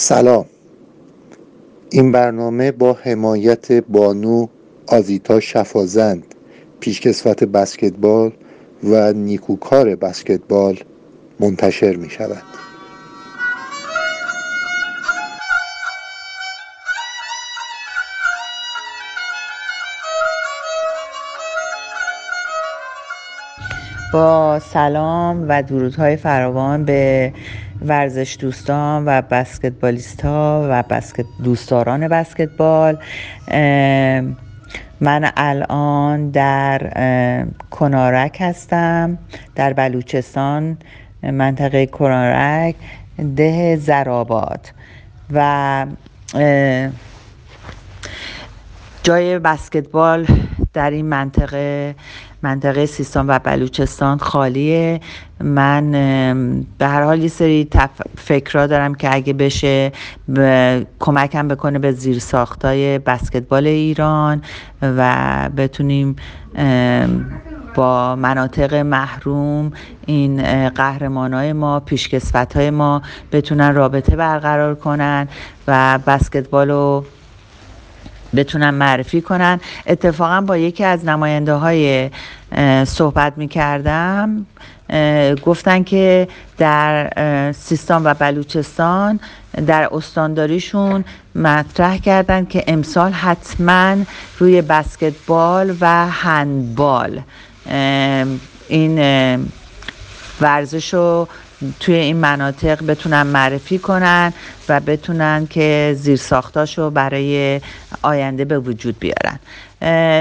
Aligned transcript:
سلام. 0.00 0.44
این 1.90 2.12
برنامه 2.12 2.72
با 2.72 2.92
حمایت 2.92 3.72
بانو 3.72 4.46
آزیتا 4.86 5.40
شفازند 5.40 6.34
پیشکسوت 6.80 7.44
بسکتبال 7.44 8.32
و 8.84 9.12
نیکوکار 9.12 9.96
بسکتبال 9.96 10.78
منتشر 11.40 11.96
می 11.96 12.10
شود 12.10 12.42
با 24.12 24.58
سلام 24.58 25.48
و 25.48 25.62
درودهای 25.62 26.16
فراوان 26.16 26.84
به 26.84 27.32
ورزش 27.82 28.36
دوستان 28.40 29.04
و 29.06 29.22
بسکتبالیست 29.22 30.24
ها 30.24 30.66
و 30.70 30.82
بسکت 30.82 31.24
دوستداران 31.44 32.08
بسکتبال. 32.08 32.98
من 35.00 35.30
الان 35.36 36.30
در 36.30 37.46
کنارک 37.70 38.36
هستم 38.40 39.18
در 39.54 39.72
بلوچستان 39.72 40.78
منطقه 41.22 41.86
کنارک 41.86 42.74
ده 43.36 43.76
زراباد 43.76 44.68
و 45.32 45.86
جای 49.02 49.38
بسکتبال 49.38 50.26
در 50.72 50.90
این 50.90 51.06
منطقه 51.06 51.94
منطقه 52.42 52.86
سیستان 52.86 53.26
و 53.26 53.38
بلوچستان 53.38 54.18
خالیه. 54.18 55.00
من 55.40 55.90
به 56.78 56.86
هر 56.86 57.02
حال 57.02 57.22
یه 57.22 57.28
سری 57.28 57.68
تف... 57.70 57.90
فکرها 58.16 58.66
دارم 58.66 58.94
که 58.94 59.14
اگه 59.14 59.32
بشه 59.32 59.92
ب... 60.36 60.80
کمکم 60.98 61.48
بکنه 61.48 61.78
به 61.78 61.92
زیر 61.92 62.18
ساختای 62.18 62.98
بسکتبال 62.98 63.66
ایران 63.66 64.42
و 64.82 65.50
بتونیم 65.56 66.16
با 67.74 68.16
مناطق 68.16 68.74
محروم 68.74 69.72
این 70.06 70.68
قهرمان 70.68 71.34
های 71.34 71.52
ما 71.52 71.80
پیشکسوت 71.80 72.56
های 72.56 72.70
ما 72.70 73.02
بتونن 73.32 73.74
رابطه 73.74 74.16
برقرار 74.16 74.74
کنن 74.74 75.28
و 75.68 75.98
بسکتبال 76.06 76.70
رو 76.70 77.04
بتونن 78.36 78.70
معرفی 78.70 79.20
کنن. 79.20 79.60
اتفاقا 79.86 80.40
با 80.40 80.56
یکی 80.56 80.84
از 80.84 81.04
نماینده 81.04 81.52
های 81.52 82.10
صحبت 82.84 83.32
می 83.36 83.48
کردم 83.48 84.46
گفتن 85.44 85.82
که 85.82 86.28
در 86.58 87.12
سیستان 87.52 88.04
و 88.04 88.14
بلوچستان 88.14 89.20
در 89.66 89.88
استانداریشون 89.92 91.04
مطرح 91.34 91.98
کردن 91.98 92.44
که 92.44 92.64
امسال 92.66 93.12
حتما 93.12 93.96
روی 94.38 94.62
بسکتبال 94.62 95.76
و 95.80 96.08
هندبال 96.08 97.20
این 98.68 98.98
ورزش 100.40 100.94
رو 100.94 101.28
توی 101.80 101.94
این 101.94 102.16
مناطق 102.16 102.86
بتونن 102.86 103.22
معرفی 103.22 103.78
کنن 103.78 104.32
و 104.68 104.80
بتونن 104.80 105.46
که 105.46 105.96
زیر 105.98 106.20
رو 106.76 106.90
برای 106.90 107.60
آینده 108.02 108.44
به 108.44 108.58
وجود 108.58 108.96
بیارن. 108.98 109.38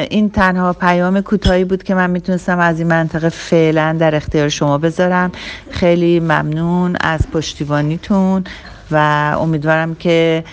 این 0.10 0.30
تنها 0.30 0.74
پیام 0.74 1.22
کوتاهی 1.22 1.64
بود 1.64 1.84
که 1.84 1.96
من 1.96 2.10
می‌تونستم 2.10 2.60
از 2.60 2.80
این 2.80 2.88
منطقه 2.88 3.30
فعلا 3.30 3.96
در 4.00 4.16
اختیار 4.16 4.50
شما 4.50 4.78
بذارم. 4.78 5.32
خیلی 5.72 6.20
ممنون 6.20 6.96
از 7.02 7.32
پشتیبانیتون 7.32 8.44
و 8.92 8.98
امیدوارم 9.40 9.96
که 9.96 10.44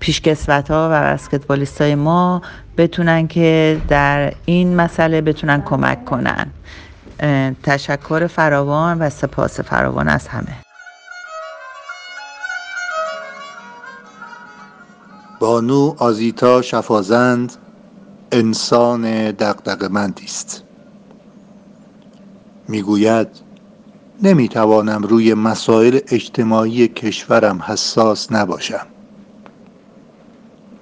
پیشکسوت 0.00 0.70
ها 0.70 0.88
و 0.92 1.12
بسکتبالیست 1.12 1.80
های 1.80 1.94
ما 1.94 2.42
بتونن 2.76 3.26
که 3.26 3.80
در 3.88 4.32
این 4.44 4.76
مسئله 4.76 5.20
بتونن 5.20 5.62
کمک 5.62 6.04
کنن. 6.04 6.46
تشکر 7.62 8.26
فراوان 8.26 8.98
و 8.98 9.10
سپاس 9.10 9.60
فراوان 9.60 10.08
از 10.08 10.28
همه. 10.28 10.56
بانو 15.40 15.94
آزیتا 15.98 16.62
شفازند 16.62 17.52
انسان 18.32 19.30
دقدقمندی 19.30 20.24
است. 20.24 20.62
می‌گوید 22.68 23.28
نمی‌توانم 24.22 25.02
روی 25.02 25.34
مسائل 25.34 25.98
اجتماعی 26.08 26.88
کشورم 26.88 27.62
حساس 27.62 28.32
نباشم. 28.32 28.86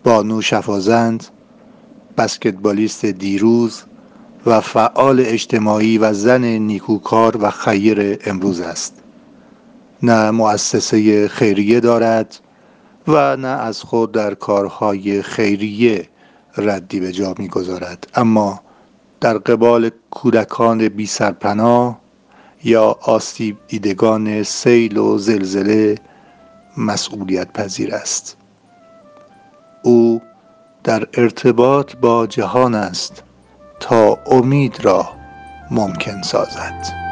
بانو 0.05 0.43
شفازند 0.43 1.25
بسکتبالیست 2.17 3.05
دیروز 3.05 3.83
و 4.47 4.61
فعال 4.61 5.21
اجتماعی 5.27 5.99
و 5.99 6.13
زن 6.13 6.45
نیکوکار 6.45 7.37
و 7.41 7.51
خیر 7.51 8.19
امروز 8.27 8.61
است. 8.61 9.03
نه 10.03 10.31
مؤسسه 10.31 11.29
خیریه 11.29 11.81
دارد 11.81 12.39
و 13.09 13.37
نه 13.37 13.49
از 13.49 13.83
خود 13.83 14.13
در 14.13 14.35
کارهای 14.35 15.23
خیریه 15.23 16.09
ردی 16.57 17.01
به 17.01 17.13
جا 17.13 17.35
می‌گذارد. 17.39 18.07
اما 18.15 18.61
در 19.21 19.39
قبال 19.39 19.91
کودکان 20.11 20.89
بی 20.89 21.07
سرپناه 21.07 22.01
یا 22.65 22.99
آسیب 23.03 23.57
دیدگان 23.69 24.43
سیل 24.43 24.97
و 24.97 25.19
زلزله 25.19 25.99
مسئولیت 26.77 27.53
پذیر 27.53 27.95
است. 27.95 28.37
او 29.83 30.23
در 30.85 31.09
ارتباط 31.15 31.97
با 31.97 32.27
جهان 32.27 32.75
است. 32.75 33.23
تا 33.83 34.19
امید 34.27 34.85
را 34.85 35.09
ممکن 35.71 36.23
سازد. 36.23 37.03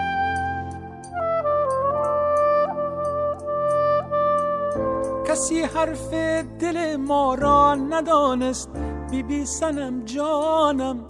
کسی 5.29 5.63
حرف 5.63 6.15
دل 6.61 6.97
ما 6.97 7.35
را 7.35 7.75
ندانست 7.75 8.71
بی 9.11 9.23
بی 9.23 9.47
سنم 9.47 10.05
جانم 10.05 11.05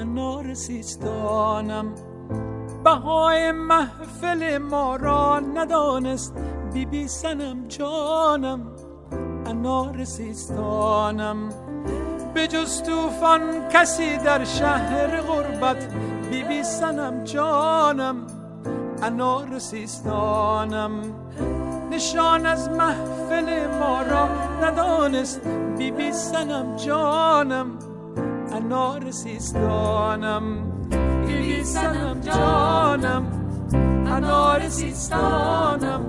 انار 0.00 0.54
سیستانم 0.54 1.94
بهای 2.84 3.52
محفل 3.52 4.58
ما 4.58 4.96
را 4.96 5.40
ندانست 5.40 6.34
بی 6.74 6.86
بی 6.86 7.08
سنم 7.08 7.68
جانم 7.68 8.60
انار 9.46 10.04
سیستانم 10.04 11.65
به 12.36 12.46
جز 12.46 12.82
توفان 12.82 13.40
کسی 13.72 14.16
در 14.16 14.44
شهر 14.44 15.20
غربت 15.20 15.94
بی 16.30 16.42
بی 16.42 16.62
سنم 16.62 17.24
جانم 17.24 18.16
انار 19.02 19.58
سیستانم. 19.58 20.90
نشان 21.90 22.46
از 22.46 22.70
محفل 22.70 23.78
ما 23.80 24.02
را 24.02 24.28
ندانست 24.62 25.40
بی 25.78 25.90
بی 25.90 26.12
سنم 26.12 26.76
جانم 26.76 27.66
انار 28.52 29.10
سیستانم. 29.10 30.42
بی 31.26 31.38
بی 31.38 31.64
سنم 31.64 32.20
جانم 32.20 33.26
انار 34.06 34.68
سیستانم. 34.68 36.00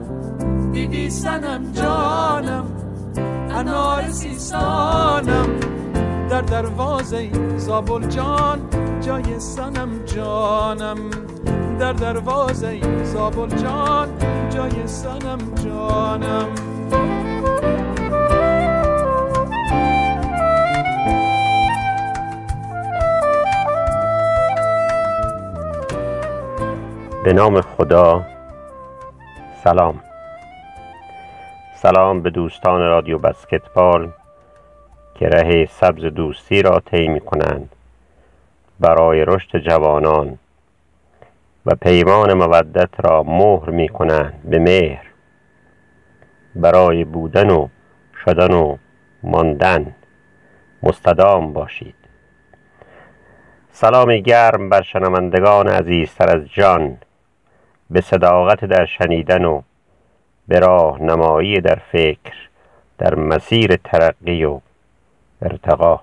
بی 0.71 0.87
بی 0.87 1.09
سنم 1.09 1.71
جانم 1.71 2.65
انار 3.49 4.11
سیستانم. 4.11 5.76
در 6.29 6.41
دروازه 6.41 7.29
زابل 7.57 8.07
جان 8.07 8.59
جای 9.01 9.39
سنم 9.39 9.89
جانم. 10.05 10.97
در 11.79 11.93
دروازه 11.93 13.03
زابل 13.03 13.55
جان 13.55 14.07
جای 14.49 14.87
سنم 14.87 15.37
جانم. 15.65 16.47
به 27.23 27.33
نام 27.33 27.61
خدا 27.61 28.25
سلام. 29.63 29.99
سلام 31.75 32.21
به 32.21 32.29
دوستان 32.29 32.79
رادیو 32.79 33.17
بسکتبال. 33.17 34.11
که 35.17 35.27
ره 35.27 35.65
سبز 35.65 36.05
دوستی 36.05 36.61
را 36.61 36.79
طی 36.79 37.07
می 37.07 37.19
کنند 37.19 37.69
برای 38.79 39.25
رشد 39.25 39.57
جوانان 39.57 40.37
و 41.65 41.75
پیمان 41.75 42.33
مودت 42.33 43.05
را 43.05 43.23
مهر 43.23 43.69
می 43.69 43.89
کنند 43.89 44.41
به 44.43 44.59
مهر 44.59 45.05
برای 46.55 47.03
بودن 47.03 47.49
و 47.49 47.67
شدن 48.25 48.53
و 48.53 48.77
ماندن 49.23 49.95
مستدام 50.83 51.53
باشید. 51.53 51.95
سلام 53.71 54.17
گرم 54.17 54.69
بر 54.69 54.81
شنوندگان 54.81 55.67
عزیزتر 55.67 56.37
از 56.37 56.47
جان 56.47 56.97
به 57.89 58.01
صداقت 58.01 58.65
در 58.65 58.85
شنیدن 58.85 59.45
و 59.45 59.61
به 60.47 60.59
راه 60.59 61.01
نمایی 61.01 61.61
در 61.61 61.79
فکر 61.91 62.33
در 62.97 63.15
مسیر 63.15 63.75
ترقی 63.75 64.43
و 64.43 64.59
ارتقا. 65.41 65.99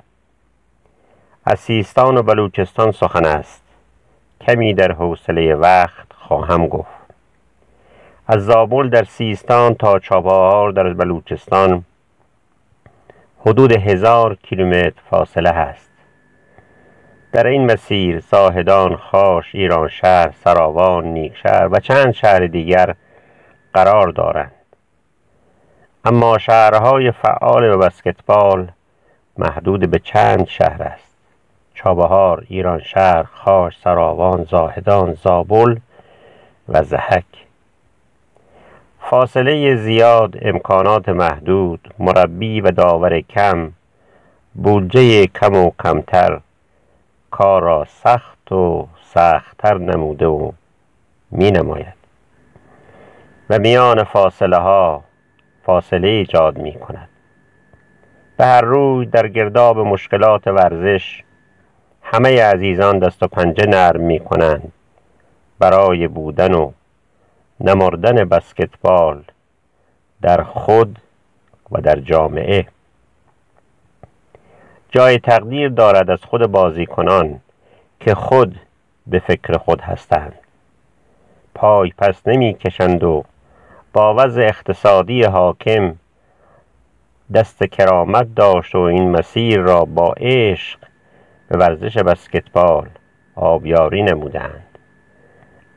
از 1.44 1.60
سیستان 1.60 2.16
و 2.16 2.22
بلوچستان 2.22 2.92
سخن 2.92 3.26
است. 3.26 3.62
کمی 4.40 4.75
در 4.75 4.92
حوصله 4.92 5.54
وقت 5.54 6.12
خواهم 6.12 6.69
گفت. 6.69 7.04
از 8.26 8.44
زابل 8.46 8.88
در 8.88 9.04
سیستان 9.04 9.75
تا 9.75 9.98
چابهار 9.98 10.72
در 10.72 10.92
بلوچستان 10.92 11.84
حدود 13.40 13.72
هزار 13.72 14.34
کیلومتر 14.34 14.92
فاصله 15.10 15.50
هست 15.50 15.90
در 17.32 17.46
این 17.46 17.72
مسیر 17.72 18.20
زاهدان 18.20 18.96
خاش 18.96 19.54
ایران 19.54 19.88
شهر 19.88 20.34
سراوان 20.44 21.04
نیکشهر 21.04 21.69
و 21.72 21.81
چند 21.81 22.12
شهر 22.12 22.46
دیگر 22.46 22.94
قرار 23.75 24.08
دارند. 24.08 24.52
اما 26.04 26.38
شهرهای 26.38 27.10
فعال 27.10 27.64
و 27.64 27.78
بسکتبال 27.78 28.70
محدود 29.38 29.90
به 29.90 29.98
چند 29.98 30.46
شهر 30.46 30.82
است. 30.82 31.14
چابهار 31.75 32.44
ایران 32.48 32.78
شهر 32.78 33.22
خاش 33.22 33.78
سراوان 33.78 34.44
زاهدان 34.44 35.14
زابل 35.14 35.76
و 36.69 36.82
زهک. 36.82 37.25
فاصله 39.00 39.76
زیاد 39.76 40.36
امکانات 40.42 41.08
محدود 41.08 41.94
مربی 41.98 42.60
و 42.60 42.70
داور 42.70 43.20
کم 43.20 43.72
بودجه 44.54 45.26
کم 45.26 45.54
و 45.54 45.70
کمتر. 45.82 46.40
کار 47.31 47.62
را 47.62 47.84
سخت 47.84 48.52
و 48.52 48.88
سختتر 49.02 49.78
نموده 49.78 50.26
و 50.26 50.52
می 51.31 51.50
نماید 51.50 51.94
و 53.50 53.58
میان 53.58 54.04
فاصله 54.04 54.56
ها 54.56 55.04
فاصله 55.62 56.08
ایجاد 56.08 56.58
می 56.58 56.72
کند 56.72 57.08
به 58.36 58.46
هر 58.46 58.60
روی 58.60 59.06
در 59.06 59.28
گرداب 59.28 59.78
مشکلات 59.78 60.46
ورزش 60.46 61.22
همه 62.02 62.42
عزیزان 62.42 62.98
دست 62.98 63.22
و 63.22 63.26
پنجه 63.26 63.66
نرم 63.66 64.00
می 64.00 64.20
کنند 64.20 64.72
برای 65.58 66.08
بودن 66.08 66.54
و 66.54 66.72
نمردن 67.60 68.25
بسکتبال 68.25 69.22
در 70.22 70.42
خود 70.42 70.98
و 71.70 71.81
در 71.81 71.96
جامعه. 71.96 72.66
جای 74.90 75.19
تقدیر 75.19 75.69
دارد 75.69 76.10
از 76.10 76.25
خود 76.25 76.46
بازیکنان 76.46 77.40
که 78.00 78.14
خود 78.14 78.60
به 79.06 79.19
فکر 79.19 79.56
خود 79.58 79.81
هستند. 79.81 80.34
پای 81.54 81.92
پس 81.98 82.28
نمی 82.28 82.54
کشند 82.54 83.04
و 83.04 83.25
با 83.92 84.14
وضع 84.14 84.42
اقتصادی 84.42 85.22
حاکم 85.22 85.94
دست 87.32 87.64
کرامت 87.64 88.34
داشت 88.34 88.74
و 88.74 88.78
این 88.78 89.10
مسیر 89.10 89.60
را 89.60 89.84
با 89.84 90.14
عشق 90.16 90.78
به 91.48 91.58
ورزش 91.58 91.98
بسکتبال 91.98 92.88
آبیاری 93.34 94.02
نمودند. 94.02 94.78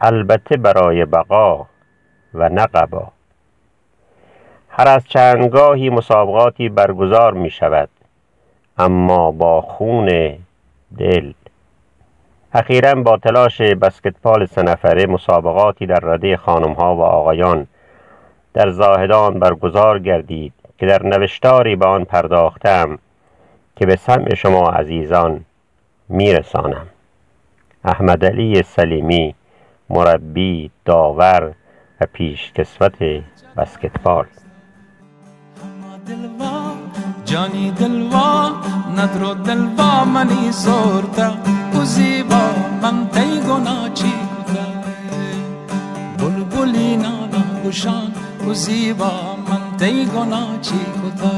البته 0.02 0.58
برای 0.58 1.06
بقا 1.06 1.66
و 2.34 2.50
نقبا 2.50 3.08
هر 4.70 4.88
از 4.88 5.08
چندگاهی 5.08 5.90
مسابقاتی 5.90 6.70
برگزار 6.70 7.34
می 7.34 7.50
شود 7.50 7.90
اما 8.78 9.32
با 9.32 9.62
خون 9.62 10.38
دل. 10.98 11.34
اخیرا 12.54 12.94
با 12.94 13.18
تلاش 13.18 13.62
بسکتبال 13.62 14.46
سنفره 14.46 15.06
مسابقاتی 15.06 15.86
در 15.86 16.00
رده 16.00 16.38
خانم 16.38 16.74
ها 16.74 16.96
و 16.96 17.02
آقایان 17.02 17.68
در 18.54 18.70
زاهدان 18.70 19.40
برگزار 19.40 20.00
گردید. 20.00 20.54
که 20.78 20.86
در 20.86 21.04
نوشتاری 21.04 21.76
به 21.76 21.86
آن 21.86 22.04
پرداختم 22.04 23.00
که 23.76 23.86
به 23.86 23.96
سمع 23.96 24.36
شما 24.36 24.70
عزیزان 24.70 25.46
میرسانم. 26.10 26.88
احمد 27.84 28.26
علی 28.26 28.64
سلیمی 28.64 29.36
مربی 29.90 30.72
داور 30.86 31.54
و 32.02 32.06
پیشکسوت 32.14 33.24
بسکتبال. 33.58 34.26
جانی 37.26 37.72
دلوا 37.72 38.50
ندرو 38.98 39.34
دلوا 39.34 40.06
منی 40.06 40.52
زورتا 40.52 41.30
او 41.74 41.84
زیبا 41.84 42.44
من 42.82 43.08
تی 43.10 43.40
گنا 43.48 43.90
چی 43.90 44.12
کتا 44.48 44.66
بلبلی 46.18 46.98
نانا 46.98 47.44
گشان 47.66 48.12
او 48.46 48.54
زیبا 48.54 49.36
من 49.50 49.67
تی 49.80 50.06
گنا 50.06 50.44
چی 50.62 50.80
کتا 50.98 51.32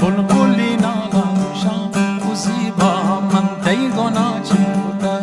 بلبلی 0.00 0.76
نانا 0.76 1.24
گشان 1.38 1.92
او 2.24 2.34
زیبا 2.34 2.92
من 3.32 3.48
تی 3.64 3.88
گنا 3.96 4.28
چی 4.48 4.56
کتا 4.74 5.18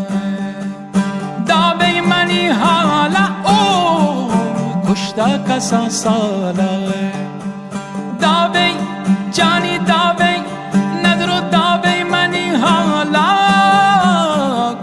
دابی 1.48 2.02
منی 2.02 2.48
حالا 2.48 3.26
او 3.52 4.32
کشتا 4.88 5.30
کسا 5.48 5.90
سالا 5.90 6.72
دابی 8.22 8.70
جانی 9.32 9.78
داوی 9.78 10.36
ندرو 11.04 11.40
داوی 11.52 12.04
منی 12.04 12.50
حالا 12.50 13.28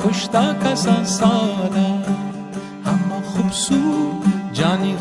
کشتا 0.05 0.44
کسا 0.64 1.05
سالا 1.05 1.88
اما 2.87 3.19
خوبصور 3.25 4.12
جانی 4.52 4.96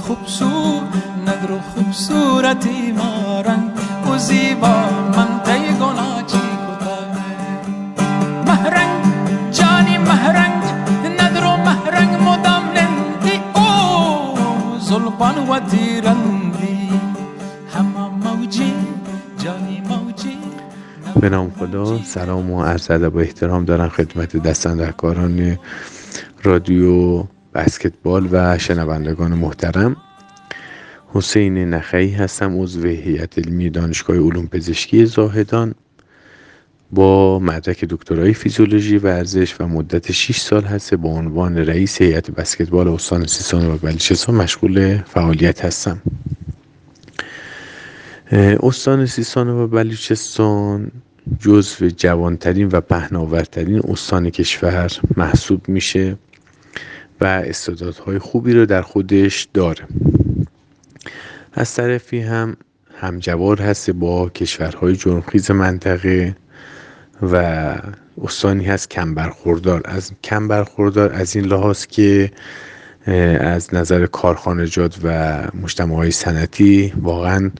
خوبصور 1.51 1.51
ندرو 1.51 1.59
خوبصورتی 1.59 2.92
مارنگ 2.92 3.71
و 4.13 4.18
زیبا 4.18 4.75
من 5.15 5.44
تی 5.44 5.74
گنا 5.80 6.21
چی 6.27 6.38
مهرنگ 8.48 9.03
جانی 9.51 9.98
مهرنگ 9.98 10.63
ندرو 11.19 11.57
مهرنگ 11.57 12.13
مدام 12.27 12.63
نندی. 12.75 13.36
او 13.56 14.80
زلبان 14.80 15.50
و 15.50 15.59
تیرندی. 15.59 16.89
همه 17.75 18.07
موجی 18.24 18.74
به 21.21 21.30
نام 21.30 21.51
خدا 21.59 22.03
سلام 22.03 22.51
و 22.51 22.63
عرض 22.63 22.92
ادب 22.92 23.15
و 23.15 23.18
احترام 23.18 23.65
دارم 23.65 23.89
خدمت 23.89 24.38
دستاندرکاران 24.38 25.57
رادیو 26.44 27.24
بسکتبال 27.53 28.30
و 28.31 28.57
شنوندگان 28.57 29.33
محترم. 29.33 29.95
حسین 31.13 31.58
نخعی 31.58 32.12
هستم 32.12 32.62
عضو 32.62 32.88
هیئت 32.88 33.39
علمی 33.39 33.70
دانشگاه 33.70 34.18
علوم 34.18 34.48
پزشکی 34.48 35.06
زاهدان. 35.06 35.75
با 36.91 37.39
مدرک 37.39 37.86
دکترای 37.86 38.34
فیزیولوژی 38.34 38.98
ورزش 38.98 39.56
و 39.60 39.68
مدت 39.68 40.12
6 40.12 40.39
سال 40.39 40.63
هست 40.63 40.94
با 40.94 41.10
عنوان 41.10 41.58
رئیس 41.58 42.01
هیئت 42.01 42.32
بسکتبال 42.32 42.88
استان 42.88 43.25
سیستان 43.25 43.65
و 43.65 43.77
بلوچستان 43.77 44.36
مشغول 44.36 44.98
فعالیت 44.98 45.65
هستم. 45.65 46.01
استان 48.63 49.06
سیستان 49.06 49.50
و 49.50 49.68
بلوچستان 49.68 50.91
جزو 51.39 51.88
جوانترین 51.88 52.70
و 52.72 52.82
پهناورترین 52.82 53.82
استان 53.88 54.30
کشور 54.30 54.91
محسوب 55.18 55.70
میشه 55.70 56.18
و 57.22 57.25
استعدادهای 57.25 58.20
خوبی 58.20 58.53
رو 58.53 58.65
در 58.65 58.82
خودش 58.82 59.48
داره. 59.53 59.88
از 61.53 61.74
طرفی 61.74 62.20
هم 62.20 62.58
همجوار 62.96 63.62
هست 63.62 63.89
با 63.89 64.29
کشورهای 64.29 64.96
جرمخیز 64.96 65.51
منطقه 65.51 66.36
و 67.22 67.36
استانی 68.24 68.65
هست 68.65 68.89
کم 68.89 69.15
برخوردار 69.15 69.81
از 69.86 70.12
کم 70.24 70.48
برخوردار 70.48 71.13
از 71.13 71.36
این 71.36 71.46
لحاظ 71.46 71.86
که 71.86 72.31
از 73.39 73.74
نظر 73.74 74.05
کارخانجات 74.05 74.98
و 75.03 75.39
مجتمع 75.62 75.96
های 75.96 76.12
سنتی 76.12 76.93
واقعا 77.01 77.51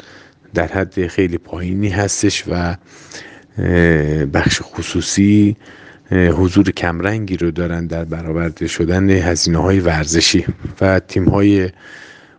در 0.53 0.67
حد 0.67 1.07
خیلی 1.07 1.38
پایینی 1.38 1.89
هستش 1.89 2.43
و 2.48 2.75
بخش 4.33 4.62
خصوصی 4.62 5.57
حضور 6.12 6.71
کمرنگی 6.71 7.38
رو 7.38 7.51
دارن 7.51 7.88
در 7.88 8.05
برآورده 8.05 8.67
شدن 8.67 9.10
هزینه 9.10 9.57
های 9.57 9.79
ورزشی 9.79 10.45
و 10.81 11.00
تیم 11.00 11.29
های 11.29 11.69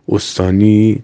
استانی 0.09 1.03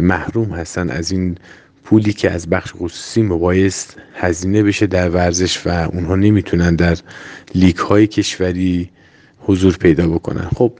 محروم 0.00 0.50
هستن 0.50 0.90
از 0.90 1.12
این 1.12 1.38
پولی 1.84 2.12
که 2.12 2.30
از 2.30 2.48
بخش 2.50 2.72
خصوصی 2.74 3.22
مبایست 3.22 3.96
هزینه 4.14 4.62
بشه 4.62 4.86
در 4.86 5.08
ورزش 5.08 5.66
و 5.66 5.70
اونها 5.70 6.16
نمی‌تونن 6.16 6.76
در 6.76 6.96
لیک 7.54 7.76
های 7.76 8.06
کشوری 8.06 8.90
حضور 9.40 9.76
پیدا 9.76 10.08
بکنن. 10.08 10.48
خب 10.56 10.72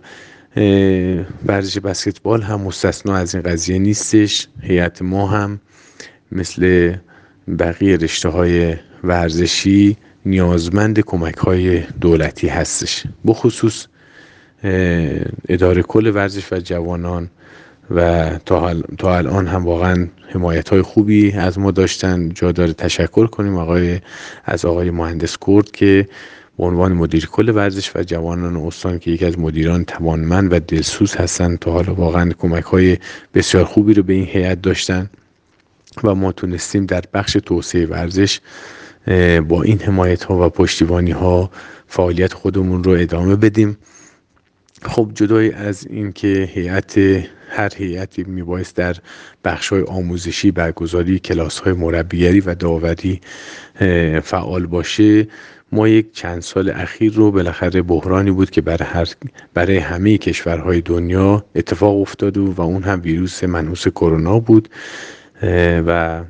ورزش 1.46 1.78
بسکتبال 1.78 2.42
هم 2.42 2.60
مستثنا 2.60 3.16
از 3.16 3.34
این 3.34 3.42
قضیه 3.42 3.78
نیستش. 3.78 4.48
هیئت 4.62 5.02
ما 5.02 5.26
هم 5.26 5.60
مثل 6.32 6.94
بقیه 7.58 7.96
رشته 7.96 8.28
های 8.28 8.76
ورزشی 9.04 9.96
نیازمند 10.26 11.00
کمک 11.00 11.36
های 11.36 11.80
دولتی 12.00 12.48
هستش. 12.48 13.04
بخصوص 13.26 13.86
اداره 15.48 15.82
کل 15.82 16.06
ورزش 16.14 16.52
و 16.52 16.60
جوانان 16.60 17.30
و 17.90 18.30
تا, 18.46 19.16
الان 19.16 19.46
هم 19.46 19.64
واقعا 19.64 20.08
حمایت 20.28 20.68
های 20.68 20.82
خوبی 20.82 21.32
از 21.32 21.58
ما 21.58 21.70
داشتن. 21.70 22.28
جا 22.28 22.52
داره 22.52 22.72
تشکر 22.72 23.26
کنیم 23.26 23.56
آقای 23.56 24.00
از 24.44 24.64
آقای 24.64 24.90
مهندس 24.90 25.36
کرد 25.46 25.70
که 25.70 26.08
به 26.58 26.64
عنوان 26.64 26.92
مدیر 26.92 27.26
کل 27.26 27.48
ورزش 27.48 27.96
و 27.96 28.02
جوانان 28.02 28.56
استان 28.56 28.98
که 28.98 29.10
یکی 29.10 29.24
از 29.24 29.38
مدیران 29.38 29.84
توانمند 29.84 30.52
و 30.52 30.58
دلسوز 30.58 31.14
هستن 31.14 31.56
تا 31.56 31.72
حالا 31.72 31.94
واقعا 31.94 32.30
کمک 32.38 32.64
های 32.64 32.98
بسیار 33.34 33.64
خوبی 33.64 33.94
رو 33.94 34.02
به 34.02 34.12
این 34.12 34.24
هیئت 34.24 34.62
داشتن 34.62 35.10
و 36.04 36.14
ما 36.14 36.32
تونستیم 36.32 36.86
در 36.86 37.02
بخش 37.14 37.32
توسعه 37.32 37.86
ورزش 37.86 38.40
با 39.48 39.62
این 39.62 39.80
حمایت 39.80 40.24
ها 40.24 40.46
و 40.46 40.48
پشتیبانی 40.48 41.10
ها 41.10 41.50
فعالیت 41.86 42.32
خودمون 42.32 42.84
رو 42.84 42.92
ادامه 42.92 43.36
بدیم. 43.36 43.78
خب 44.86 45.10
جدای 45.14 45.52
از 45.52 45.86
اینکه 45.90 46.48
هیئت 46.52 46.98
هر 47.48 47.72
هیئتی 47.76 48.24
میبایست 48.24 48.76
در 48.76 48.96
بخش 49.44 49.68
های 49.68 49.82
آموزشی 49.82 50.50
برگزاری 50.50 51.18
کلاس 51.18 51.58
های 51.58 51.72
مربیگری 51.72 52.40
و 52.40 52.54
داوری 52.54 53.20
فعال 54.22 54.66
باشه 54.66 55.28
ما 55.72 55.88
یک 55.88 56.12
چند 56.12 56.42
سال 56.42 56.70
اخیر 56.70 57.12
رو 57.12 57.30
بالاخره 57.30 57.82
بحرانی 57.82 58.30
بود 58.30 58.50
که 58.50 58.60
برای, 58.60 58.88
هر 58.88 59.08
برای 59.54 59.78
همه 59.78 60.18
کشورهای 60.18 60.80
دنیا 60.80 61.44
اتفاق 61.54 62.00
افتاد 62.00 62.36
و 62.36 62.60
اون 62.62 62.82
هم 62.82 63.00
ویروس 63.04 63.44
منحوس 63.44 63.88
کرونا 63.88 64.40
بود 64.40 64.68
و 65.86 66.22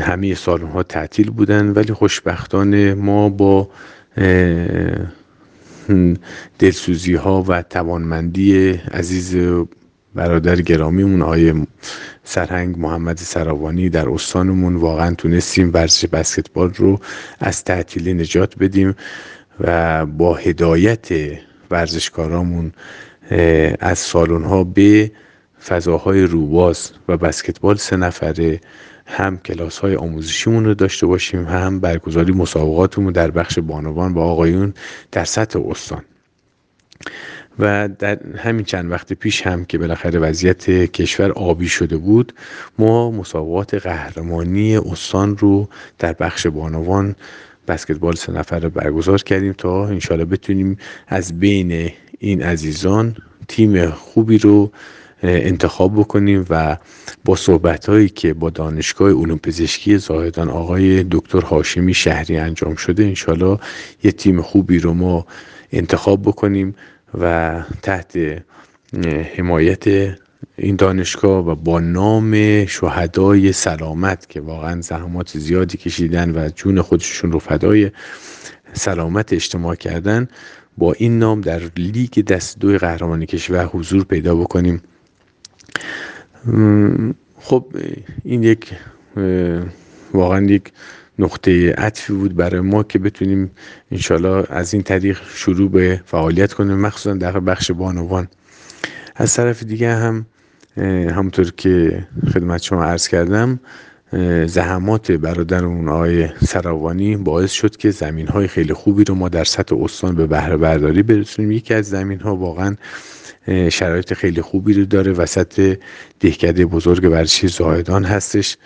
همه 0.00 0.34
سالن 0.34 0.66
ها 0.66 0.82
تعطیل 0.82 1.30
بودن. 1.30 1.68
ولی 1.68 1.92
خوشبختانه 1.92 2.94
ما 2.94 3.28
با 3.28 3.68
دلسوزی 6.58 7.14
ها 7.14 7.44
و 7.48 7.62
توانمندی 7.62 8.70
عزیز 8.70 9.36
برادر 10.14 10.60
گرامیمون 10.60 11.22
آقای 11.22 11.66
سرهنگ 12.24 12.78
محمد 12.78 13.16
سراوانی 13.16 13.88
در 13.88 14.08
استانمون. 14.08 14.76
واقعا 14.76 15.14
تونستیم 15.14 15.70
ورزش 15.74 16.06
بسکتبال 16.06 16.70
رو 16.74 17.00
از 17.40 17.64
تعطیلی 17.64 18.14
نجات 18.14 18.58
بدیم 18.58 18.94
و 19.60 20.06
با 20.06 20.34
هدایت 20.34 21.08
ورزشکارامون 21.70 22.72
از 23.80 23.98
سالن 23.98 24.44
ها 24.44 24.64
به 24.64 25.10
فضاهای 25.64 26.22
روباز 26.22 26.90
و 27.08 27.16
بسکتبال 27.16 27.76
سه 27.76 27.96
نفره 27.96 28.60
هم 29.08 29.38
کلاس 29.38 29.78
های 29.78 29.96
آموزشیمون 29.96 30.64
رو 30.64 30.74
داشته 30.74 31.06
باشیم 31.06 31.44
هم 31.44 31.80
برگزاری 31.80 32.32
مسابقاتمون 32.32 33.12
در 33.12 33.30
بخش 33.30 33.58
بانوان 33.58 34.14
با 34.14 34.24
آقایون 34.24 34.74
در 35.12 35.24
سطح 35.24 35.60
استان. 35.70 36.02
و 37.58 37.88
در 37.98 38.18
همین 38.36 38.64
چند 38.64 38.90
وقت 38.90 39.12
پیش 39.12 39.42
هم 39.42 39.64
که 39.64 39.78
بالاخره 39.78 40.18
وضعیت 40.18 40.70
کشور 40.70 41.32
آبی 41.32 41.68
شده 41.68 41.96
بود 41.96 42.32
ما 42.78 43.10
مسابقات 43.10 43.74
قهرمانی 43.74 44.76
استان 44.76 45.36
رو 45.36 45.68
در 45.98 46.12
بخش 46.12 46.46
بانوان 46.46 47.16
بسکتبال 47.68 48.14
سه 48.14 48.32
نفر 48.32 48.68
برگزار 48.68 49.22
کردیم 49.22 49.52
تا 49.52 49.86
انشالله 49.86 50.24
بتونیم 50.24 50.78
از 51.08 51.38
بین 51.38 51.90
این 52.18 52.42
عزیزان 52.42 53.16
تیم 53.48 53.90
خوبی 53.90 54.38
رو 54.38 54.70
انتخاب 55.22 55.94
بکنیم 55.94 56.46
و 56.50 56.76
با 57.24 57.36
صحبت 57.36 57.88
هایی 57.88 58.08
که 58.08 58.34
با 58.34 58.50
دانشگاه 58.50 59.10
علوم 59.12 59.38
پزشکی 59.38 59.98
زاهدان 59.98 60.48
آقای 60.48 61.06
دکتر 61.10 61.40
هاشمی 61.40 61.94
شهری 61.94 62.36
انجام 62.36 62.74
شده 62.74 63.04
انشالله 63.04 63.58
یه 64.02 64.12
تیم 64.12 64.42
خوبی 64.42 64.78
رو 64.78 64.94
ما 64.94 65.26
انتخاب 65.72 66.22
بکنیم 66.22 66.74
و 67.20 67.54
تحت 67.82 68.18
حمایت 69.36 69.84
این 70.56 70.76
دانشگاه 70.76 71.46
و 71.46 71.54
با 71.54 71.80
نام 71.80 72.64
شهدای 72.66 73.52
سلامت 73.52 74.28
که 74.28 74.40
واقعا 74.40 74.80
زحمات 74.80 75.38
زیادی 75.38 75.78
کشیدن 75.78 76.30
و 76.30 76.48
جون 76.48 76.82
خودشون 76.82 77.32
رو 77.32 77.38
فدای 77.38 77.90
سلامت 78.72 79.32
اجتماع 79.32 79.74
کردن 79.74 80.28
با 80.78 80.92
این 80.92 81.18
نام 81.18 81.40
در 81.40 81.62
لیگ 81.76 82.24
دست 82.24 82.58
دوی 82.58 82.78
قهرمانی 82.78 83.26
کشور 83.26 83.64
حضور 83.64 84.04
پیدا 84.04 84.34
بکنیم. 84.34 84.82
خب 87.40 87.66
این 88.24 88.42
یک 88.42 88.72
واقعا 90.14 90.44
یک 90.44 90.72
نقطه 91.18 91.72
عطفی 91.72 92.12
بود 92.12 92.36
برای 92.36 92.60
ما 92.60 92.82
که 92.82 92.98
بتونیم 92.98 93.50
انشالله 93.92 94.46
از 94.50 94.74
این 94.74 94.82
طریق 94.82 95.20
شروع 95.34 95.70
به 95.70 96.00
فعالیت 96.06 96.52
کنیم 96.52 96.78
مخصوصا 96.78 97.14
در 97.14 97.40
بخش 97.40 97.70
بانوان. 97.70 98.28
از 99.16 99.34
طرف 99.34 99.62
دیگه 99.62 99.94
هم 99.94 100.26
همونطور 101.10 101.52
که 101.56 102.06
خدمت 102.34 102.62
شما 102.62 102.84
عرض 102.84 103.08
کردم 103.08 103.60
زحمات 104.46 105.12
برادرمون 105.12 105.88
آقای 105.88 106.28
سراوانی 106.46 107.16
باعث 107.16 107.52
شد 107.52 107.76
که 107.76 107.90
زمین 107.90 108.28
های 108.28 108.48
خیلی 108.48 108.72
خوبی 108.72 109.04
رو 109.04 109.14
ما 109.14 109.28
در 109.28 109.44
سطح 109.44 109.76
استان 109.82 110.16
به 110.16 110.26
بهره 110.26 110.56
برداری 110.56 111.02
برسونیم. 111.02 111.52
یکی 111.52 111.74
از 111.74 111.88
زمین 111.88 112.20
ها 112.20 112.36
واقعا 112.36 112.76
شرایط 113.72 114.14
خیلی 114.14 114.40
خوبی 114.42 114.72
رو 114.72 114.84
داره. 114.84 115.12
وسط 115.12 115.76
دهکده 116.20 116.66
بزرگ 116.66 117.10
ورزشی 117.12 117.48
زاهدان 117.48 118.04
هستش 118.04 118.56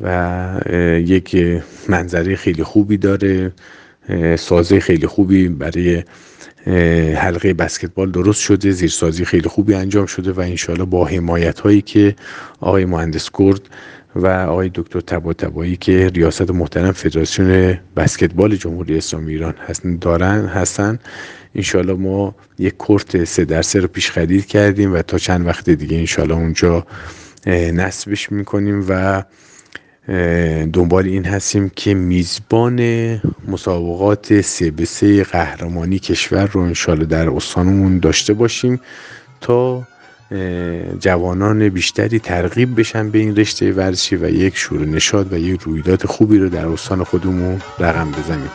و 0.00 0.60
یک 1.06 1.36
منظره 1.88 2.36
خیلی 2.36 2.62
خوبی 2.62 2.96
داره. 2.96 3.52
سازه 4.38 4.80
خیلی 4.80 5.06
خوبی 5.06 5.48
برای 5.48 6.04
حلقه 7.14 7.54
بسکتبال 7.54 8.10
درست 8.10 8.40
شده. 8.40 8.70
زیرسازی 8.70 9.24
خیلی 9.24 9.48
خوبی 9.48 9.74
انجام 9.74 10.06
شده 10.06 10.32
و 10.32 10.40
انشالله 10.40 10.84
با 10.84 11.06
حمایت 11.06 11.60
هایی 11.60 11.82
که 11.82 12.16
آقای 12.60 12.84
مهندس 12.84 13.30
کرد 13.38 13.60
و 14.16 14.26
آقای 14.26 14.70
دکتر 14.74 15.00
تبا 15.00 15.32
تبایی 15.32 15.76
که 15.76 16.08
ریاست 16.08 16.50
محترم 16.50 16.92
فدراسیون 16.92 17.78
بسکتبال 17.96 18.56
جمهوری 18.56 18.96
اسلامی 18.96 19.32
ایران 19.32 19.54
هستن 19.66 19.96
دارن 19.96 20.46
هستن. 20.46 20.98
انشالله 21.54 21.92
ما 21.92 22.34
یک 22.58 22.76
کورت 22.76 23.24
سه 23.24 23.44
در 23.44 23.62
سه 23.62 23.80
رو 23.80 23.88
پیش 23.88 24.10
خرید 24.10 24.46
کردیم 24.46 24.94
و 24.94 25.02
تا 25.02 25.18
چند 25.18 25.46
وقت 25.46 25.70
دیگه 25.70 25.96
انشالله 25.98 26.34
اونجا 26.34 26.86
نصبش 27.46 28.32
می‌کنیم 28.32 28.86
و 28.88 29.22
دنبال 30.72 31.06
این 31.06 31.24
هستیم 31.24 31.68
که 31.76 31.94
میزبان 31.94 32.80
مسابقات 33.48 34.40
سه 34.40 34.70
به 34.70 34.84
سه 34.84 35.24
قهرمانی 35.24 35.98
کشور 35.98 36.46
رو 36.46 36.60
انشالله 36.60 37.04
در 37.04 37.28
استانمون 37.30 37.98
داشته 37.98 38.34
باشیم 38.34 38.80
تا 39.40 39.82
جوانان 41.00 41.68
بیشتری 41.68 42.18
ترغیب 42.18 42.80
بشن 42.80 43.10
به 43.10 43.18
این 43.18 43.36
رشته 43.36 43.72
ورزشی 43.72 44.16
و 44.16 44.28
یک 44.28 44.56
شور 44.56 44.86
نشاد 44.86 45.32
و 45.32 45.36
یک 45.36 45.60
رویداد 45.60 46.06
خوبی 46.06 46.38
رو 46.38 46.48
در 46.48 46.66
استان 46.66 47.04
خودمون 47.04 47.62
رقم 47.78 48.10
بزنیم. 48.10 48.50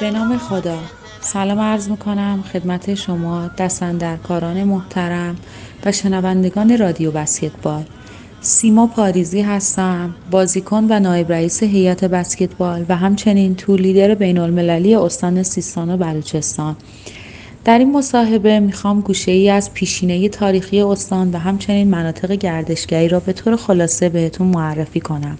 به 0.00 0.10
نام 0.10 0.38
خدا. 0.38 0.78
سلام 1.20 1.58
عرض 1.58 1.88
می‌کنم 1.88 2.44
خدمت 2.52 2.94
شما 2.94 3.50
دستندرکاران 3.58 4.64
محترم 4.64 5.36
و 5.84 5.92
شنوندگان 5.92 6.78
رادیو 6.78 7.10
بسکتبال. 7.10 7.84
سیما 8.40 8.86
پاریزی 8.86 9.40
هستم 9.40 10.14
بازیکن 10.30 10.86
و 10.90 11.00
نایب 11.00 11.32
رئیس 11.32 11.62
هیئت 11.62 12.04
بسکتبال 12.04 12.86
و 12.88 12.96
همچنین 12.96 13.54
تور 13.54 13.80
لیدر 13.80 14.14
بین 14.14 14.38
المللی 14.38 14.94
استان 14.94 15.42
سیستان 15.42 15.90
و 15.90 15.96
بلوچستان. 15.96 16.76
در 17.64 17.78
این 17.78 17.92
مصاحبه 17.92 18.60
می‌خوام 18.60 19.00
گوشه 19.00 19.32
ای 19.32 19.50
از 19.50 19.74
پیشینه 19.74 20.28
تاریخی 20.28 20.80
استان 20.80 21.30
و 21.30 21.38
همچنین 21.38 21.90
مناطق 21.90 22.32
گردشگری 22.32 23.08
را 23.08 23.20
به 23.20 23.32
طور 23.32 23.56
خلاصه 23.56 24.08
بهتون 24.08 24.46
معرفی 24.46 25.00
کنم. 25.00 25.38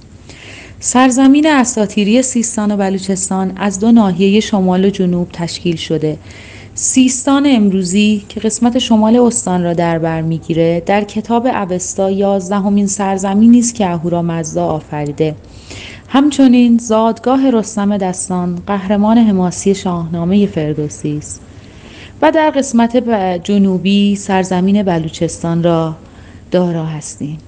سرزمین 0.82 1.46
اساتیری 1.46 2.22
سیستان 2.22 2.72
و 2.72 2.76
بلوچستان 2.76 3.52
از 3.56 3.80
دو 3.80 3.92
ناحیه 3.92 4.40
شمال 4.40 4.84
و 4.84 4.90
جنوب 4.90 5.28
تشکیل 5.32 5.76
شده. 5.76 6.18
سیستان 6.74 7.46
امروزی 7.48 8.22
که 8.28 8.40
قسمت 8.40 8.78
شمال 8.78 9.16
استان 9.16 9.62
را 9.62 9.72
در 9.72 9.98
بر 9.98 10.22
می‌گیره 10.22 10.82
در 10.86 11.04
کتاب 11.04 11.46
اوستا 11.46 12.10
یازدهمین 12.10 12.86
سرزمینی 12.86 13.58
است 13.58 13.74
که 13.74 13.86
اهورامزدا 13.86 14.66
آفریده. 14.66 15.34
همچنین 16.08 16.78
زادگاه 16.78 17.50
رستم 17.50 17.96
دستان 17.96 18.62
قهرمان 18.66 19.18
حماسی 19.18 19.74
شاهنامه 19.74 20.46
فردوسی 20.46 21.18
است. 21.18 21.40
و 22.22 22.32
در 22.32 22.50
قسمت 22.50 22.96
جنوبی 23.44 24.16
سرزمین 24.16 24.82
بلوچستان 24.82 25.62
را 25.62 25.94
دارا 26.50 26.86
هستیم. 26.86 27.38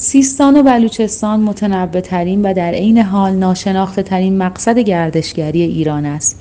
سیستان 0.00 0.56
و 0.56 0.62
بلوچستان 0.62 1.40
متنوع 1.40 2.00
ترین 2.00 2.42
و 2.42 2.54
در 2.54 2.70
عین 2.70 2.98
حال 2.98 3.32
ناشناخته 3.32 4.02
ترین 4.02 4.38
مقصد 4.38 4.78
گردشگری 4.78 5.62
ایران 5.62 6.06
است. 6.06 6.40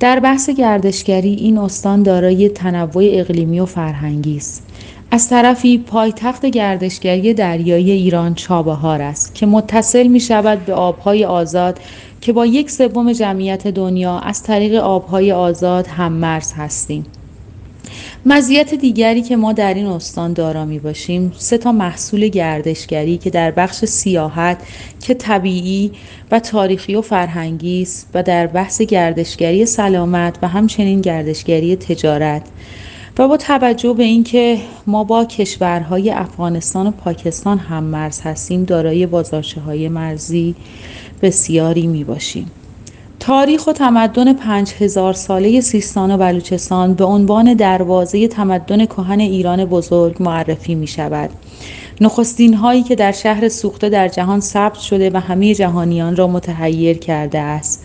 در 0.00 0.20
بحث 0.20 0.50
گردشگری 0.50 1.34
این 1.34 1.58
استان 1.58 2.02
دارای 2.02 2.48
تنوع 2.48 3.04
اقلیمی 3.12 3.60
و 3.60 3.66
فرهنگی 3.66 4.36
است. 4.36 4.66
از 5.10 5.28
طرفی 5.28 5.78
پایتخت 5.78 6.46
گردشگری 6.46 7.34
دریایی 7.34 7.90
ایران 7.90 8.34
چابهار 8.34 9.02
است 9.02 9.34
که 9.34 9.46
متصل 9.46 10.06
می 10.06 10.20
شود 10.20 10.64
به 10.64 10.74
آبهای 10.74 11.24
آزاد 11.24 11.80
که 12.20 12.32
با 12.32 12.46
یک 12.46 12.70
سوم 12.70 13.12
جمعیت 13.12 13.66
دنیا 13.66 14.18
از 14.18 14.42
طریق 14.42 14.74
آبهای 14.74 15.32
آزاد 15.32 15.86
هم 15.86 16.12
مرز 16.12 16.52
هستیم. 16.52 17.06
مزیت 18.26 18.74
دیگری 18.74 19.22
که 19.22 19.36
ما 19.36 19.52
در 19.52 19.74
این 19.74 19.86
استان 19.86 20.32
دارا 20.32 20.64
می 20.64 20.78
باشیم 20.78 21.32
سه 21.38 21.58
تا 21.58 21.72
محصول 21.72 22.28
گردشگری 22.28 23.18
که 23.18 23.30
در 23.30 23.50
بخش 23.50 23.84
سیاحت 23.84 24.58
که 25.00 25.14
طبیعی 25.14 25.92
و 26.30 26.40
تاریخی 26.40 26.94
و 26.94 27.00
فرهنگی 27.00 27.82
است 27.82 28.08
و 28.14 28.22
در 28.22 28.46
بحث 28.46 28.82
گردشگری 28.82 29.66
سلامت 29.66 30.38
و 30.42 30.48
همچنین 30.48 31.00
گردشگری 31.00 31.76
تجارت. 31.76 32.42
و 33.18 33.28
با 33.28 33.36
توجه 33.36 33.92
به 33.92 34.04
اینکه 34.04 34.58
ما 34.86 35.04
با 35.04 35.24
کشورهای 35.24 36.10
افغانستان 36.10 36.86
و 36.86 36.90
پاکستان 36.90 37.58
هم 37.58 37.84
مرز 37.84 38.20
هستیم 38.20 38.64
دارای 38.64 39.06
بازارچه 39.06 39.60
های 39.60 39.88
مرزی 39.88 40.54
بسیاری 41.22 41.86
می 41.86 42.04
باشیم 42.04 42.50
تاریخ 43.26 43.66
و 43.66 43.72
تمدن 43.72 44.32
پنج 44.32 44.72
هزار 44.80 45.12
ساله 45.12 45.60
سیستان 45.60 46.10
و 46.10 46.16
بلوچستان 46.16 46.94
به 46.94 47.04
عنوان 47.04 47.54
دروازه 47.54 48.28
تمدن 48.28 48.86
کهن 48.86 49.20
ایران 49.20 49.64
بزرگ 49.64 50.22
معرفی 50.22 50.74
می 50.74 50.86
شود. 50.86 51.30
نخستین 52.00 52.54
هایی 52.54 52.82
که 52.82 52.94
در 52.94 53.12
شهر 53.12 53.48
سوخته 53.48 53.88
در 53.88 54.08
جهان 54.08 54.40
ثبت 54.40 54.78
شده 54.78 55.10
و 55.10 55.20
همه 55.20 55.54
جهانیان 55.54 56.16
را 56.16 56.26
متحیر 56.26 56.98
کرده 56.98 57.38
است. 57.38 57.84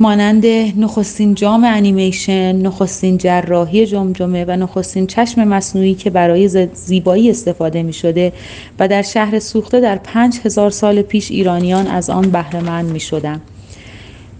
مانند 0.00 0.46
نخستین 0.76 1.34
جام 1.34 1.64
انیمیشن، 1.64 2.56
نخستین 2.56 3.18
جراحی 3.18 3.86
جمجمه 3.86 4.44
و 4.44 4.50
نخستین 4.50 5.06
چشم 5.06 5.44
مصنوعی 5.44 5.94
که 5.94 6.10
برای 6.10 6.68
زیبایی 6.74 7.30
استفاده 7.30 7.82
می 7.82 7.92
شده 7.92 8.32
و 8.78 8.88
در 8.88 9.02
شهر 9.02 9.38
سوخته 9.38 9.80
در 9.80 9.96
پنج 9.96 10.38
هزار 10.44 10.70
سال 10.70 11.02
پیش 11.02 11.30
ایرانیان 11.30 11.86
از 11.86 12.10
آن 12.10 12.30
بهرهمند 12.30 12.92
می 12.92 13.00
شدن. 13.00 13.40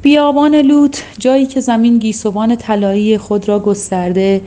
بیابان 0.03 0.55
لوت 0.55 1.05
جایی 1.19 1.47
که 1.47 1.61
زمین 1.61 1.99
گیسوان 1.99 2.57
طلایی 2.57 3.19
خود 3.19 3.49
را 3.49 3.59
گسترده 3.59 4.41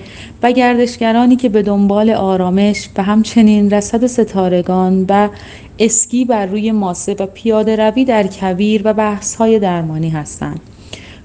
و 0.43 0.51
گردشگرانی 0.51 1.35
که 1.35 1.49
به 1.49 1.61
دنبال 1.61 2.09
آرامش 2.09 2.89
و 2.97 3.03
همچنین 3.03 3.71
رسد 3.71 4.05
ستارگان 4.05 5.05
و 5.09 5.29
اسکی 5.79 6.25
بر 6.25 6.45
روی 6.45 6.71
ماسه 6.71 7.15
و 7.19 7.25
پیاده 7.25 7.75
روی 7.75 8.05
در 8.05 8.27
کویر 8.27 8.81
و 8.85 8.93
بحث 8.93 9.35
های 9.35 9.59
درمانی 9.59 10.09
هستند. 10.09 10.59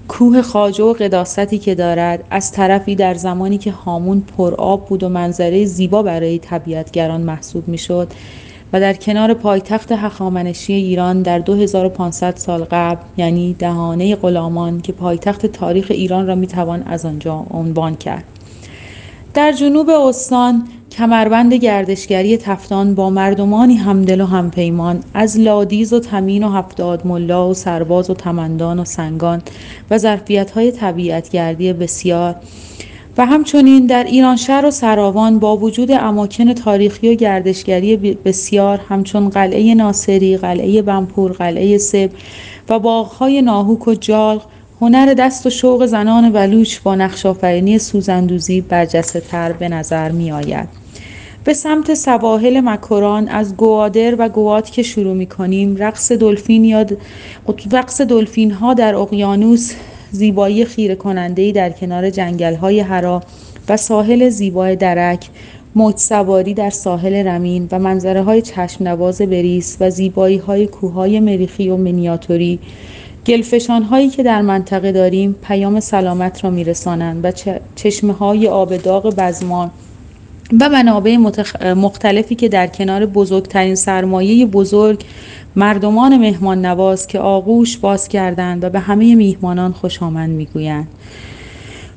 کوه 0.07 0.41
خاجه 0.41 0.83
و 0.83 0.93
قداستی 0.93 1.57
که 1.57 1.75
دارد 1.75 2.23
از 2.29 2.51
طرفی 2.51 2.95
در 2.95 3.13
زمانی 3.13 3.57
که 3.57 3.71
هامون 3.71 4.23
پرآب 4.37 4.85
بود 4.85 5.03
و 5.03 5.09
منظره 5.09 5.65
زیبا 5.65 6.03
برای 6.03 6.39
طبیعتگران 6.39 7.21
محسوب 7.21 7.67
می‌شد 7.67 8.07
و 8.73 8.79
در 8.79 8.93
کنار 8.93 9.33
پایتخت 9.33 9.91
هخامنشی 9.91 10.73
ایران 10.73 11.21
در 11.21 11.39
2500 11.39 12.35
سال 12.35 12.63
قبل 12.63 13.01
یعنی 13.17 13.53
دهانه 13.53 14.15
غلامان 14.15 14.81
که 14.81 14.91
پایتخت 14.91 15.45
تاریخ 15.45 15.87
ایران 15.89 16.27
را 16.27 16.35
می‌توان 16.35 16.83
از 16.83 17.05
آنجا 17.05 17.45
عنوان 17.51 17.95
کرد. 17.95 18.23
در 19.33 19.51
جنوب 19.51 19.89
استان 19.89 20.67
کمربند 20.91 21.53
گردشگری 21.53 22.37
تفتان 22.37 22.95
با 22.95 23.09
مردمانی 23.09 23.75
همدل 23.75 24.21
و 24.21 24.25
همپیمان 24.25 25.03
از 25.13 25.39
لادیز 25.39 25.93
و 25.93 25.99
تمین 25.99 26.43
و 26.43 26.49
هفتاد 26.49 27.07
ملا 27.07 27.49
و 27.49 27.53
سرباز 27.53 28.09
و 28.09 28.13
تمندان 28.13 28.79
و 28.79 28.85
سنگان 28.85 29.41
و 29.91 29.97
ظرفیت 29.97 30.51
های 30.51 30.71
طبیعتگردی 30.71 31.73
بسیار 31.73 32.35
همچنین 33.25 33.85
در 33.85 34.03
ایران 34.03 34.35
شهر 34.35 34.65
و 34.65 34.71
سراوان 34.71 35.39
با 35.39 35.57
وجود 35.57 35.91
اماکن 35.91 36.53
تاریخی 36.53 37.11
و 37.11 37.13
گردشگری 37.13 37.97
بسیار 37.97 38.79
همچون 38.89 39.29
قلعه 39.29 39.75
ناصری، 39.75 40.37
قلعه 40.37 40.81
بمپور، 40.81 41.31
قلعه 41.31 41.77
سب 41.77 42.09
و 42.69 42.79
باغهای 42.79 43.41
ناهوک 43.41 43.87
و 43.87 43.93
جالق 43.93 44.41
هنر 44.81 45.13
دست 45.13 45.45
و 45.45 45.49
شوق 45.49 45.85
زنان 45.85 46.31
بلوچ 46.31 46.79
با 46.79 46.95
نقشافرینی 46.95 47.79
سوزندوزی 47.79 48.61
برجسته 48.61 49.19
تر 49.19 49.51
به 49.51 49.69
نظر 49.69 50.11
می 50.11 50.31
آید. 50.31 50.69
به 51.43 51.53
سمت 51.53 51.93
سواحل 51.93 52.59
مکران 52.59 53.27
از 53.27 53.57
گوادر 53.57 54.15
و 54.17 54.29
گوات 54.29 54.71
که 54.71 54.83
شروع 54.83 55.13
می 55.13 55.25
کنیم 55.25 55.75
رقص 55.79 56.11
دلفین 56.11 56.65
یا 56.65 56.85
رقص 57.71 58.01
دلفین 58.01 58.51
ها 58.51 58.73
در 58.73 58.95
اقیانوس 58.95 59.73
زیبایی 60.11 60.65
خیره 60.65 60.95
کننده 60.95 61.51
در 61.51 61.69
کنار 61.69 62.09
جنگل 62.09 62.55
های 62.55 62.79
هرا 62.79 63.23
و 63.69 63.77
ساحل 63.77 64.29
زیبای 64.29 64.75
درک 64.75 65.29
موج 65.75 65.97
سواری 65.97 66.53
در 66.53 66.69
ساحل 66.69 67.27
رمین 67.27 67.67
و 67.71 67.79
منظره 67.79 68.21
های 68.21 68.41
چشم 68.41 68.87
نواز 68.87 69.21
بریس 69.21 69.77
و 69.79 69.89
زیبایی 69.89 70.37
های 70.37 70.67
کوههای 70.67 71.19
مریخی 71.19 71.69
و 71.69 71.77
منیاتوری 71.77 72.59
گلفشان 73.25 73.83
هایی 73.83 74.09
که 74.09 74.23
در 74.23 74.41
منطقه 74.41 74.91
داریم 74.91 75.35
پیام 75.43 75.79
سلامت 75.79 76.43
را 76.43 76.49
میرسانند 76.49 77.25
و 77.25 77.31
چشمه 77.75 78.13
های 78.13 78.47
آب 78.47 78.77
داغ 78.77 79.13
بزمان 79.17 79.71
و 80.59 80.69
منابع 80.69 81.17
مختلفی 81.75 82.35
که 82.35 82.49
در 82.49 82.67
کنار 82.67 83.05
بزرگترین 83.05 83.75
سرمایه 83.75 84.45
بزرگ 84.45 85.03
مردمان 85.55 86.17
مهمان 86.17 86.65
نواز 86.65 87.07
که 87.07 87.19
آغوش 87.19 87.77
باز 87.77 88.07
کردند 88.07 88.63
و 88.63 88.69
به 88.69 88.79
همه 88.79 89.15
میهمانان 89.15 89.71
خوش 89.71 90.03
آمد 90.03 90.29
می‌گویند. 90.29 90.87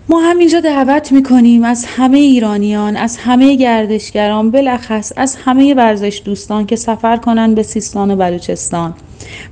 ما 0.08 0.20
همینجا 0.20 0.60
دعوت 0.60 1.12
می‌کنیم 1.12 1.64
از 1.64 1.84
همه 1.84 2.18
ایرانیان 2.18 2.96
از 2.96 3.16
همه 3.16 3.54
گردشگران 3.54 4.50
بلخص 4.50 5.12
از 5.16 5.36
همه 5.44 5.74
ورزش 5.74 6.22
دوستان 6.24 6.66
که 6.66 6.76
سفر 6.76 7.16
کنند 7.16 7.54
به 7.54 7.62
سیستان 7.62 8.10
و 8.10 8.16
بلوچستان. 8.16 8.94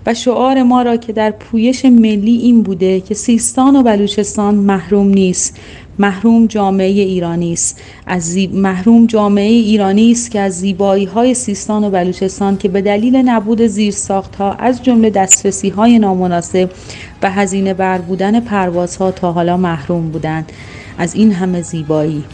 و 0.06 0.14
شعار 0.14 0.62
ما 0.62 0.82
را 0.82 0.96
که 0.96 1.12
در 1.12 1.30
پویش 1.30 1.85
ملی 1.85 2.37
این 2.37 2.62
بوده 2.62 3.00
که 3.00 3.14
سیستان 3.14 3.76
و 3.76 3.82
بلوچستان 3.82 4.54
محروم 4.54 5.08
نیست 5.08 5.58
محروم 5.98 6.46
جامعه 6.46 6.87
ایرانی 6.87 7.52
است. 7.52 7.80
از 8.06 8.38
محروم 8.52 9.06
جامعه 9.06 9.50
ایرانی 9.50 10.12
است 10.12 10.30
که 10.30 10.40
از 10.40 10.52
زیبایی 10.52 11.04
های 11.04 11.35
سیستان 11.35 11.85
و 11.85 11.90
بلوچستان 11.90 12.58
که 12.58 12.68
به 12.68 12.80
دلیل 12.80 13.16
نبود 13.16 13.66
زیرساخت 13.66 14.37
ها 14.37 14.52
از 14.52 14.82
جمله 14.82 15.11
دسترسی 15.11 15.68
های 15.68 15.98
نامناسب 15.98 16.70
و 17.22 17.30
هزینه 17.30 17.74
بر 17.74 17.98
بودن 17.98 18.40
پروازها 18.40 19.11
تا 19.11 19.32
حالا 19.32 19.56
محروم 19.56 20.08
بودند. 20.08 20.52
از 20.98 21.14
این 21.14 21.32
همه 21.32 21.62
زیبایی. 21.62 22.24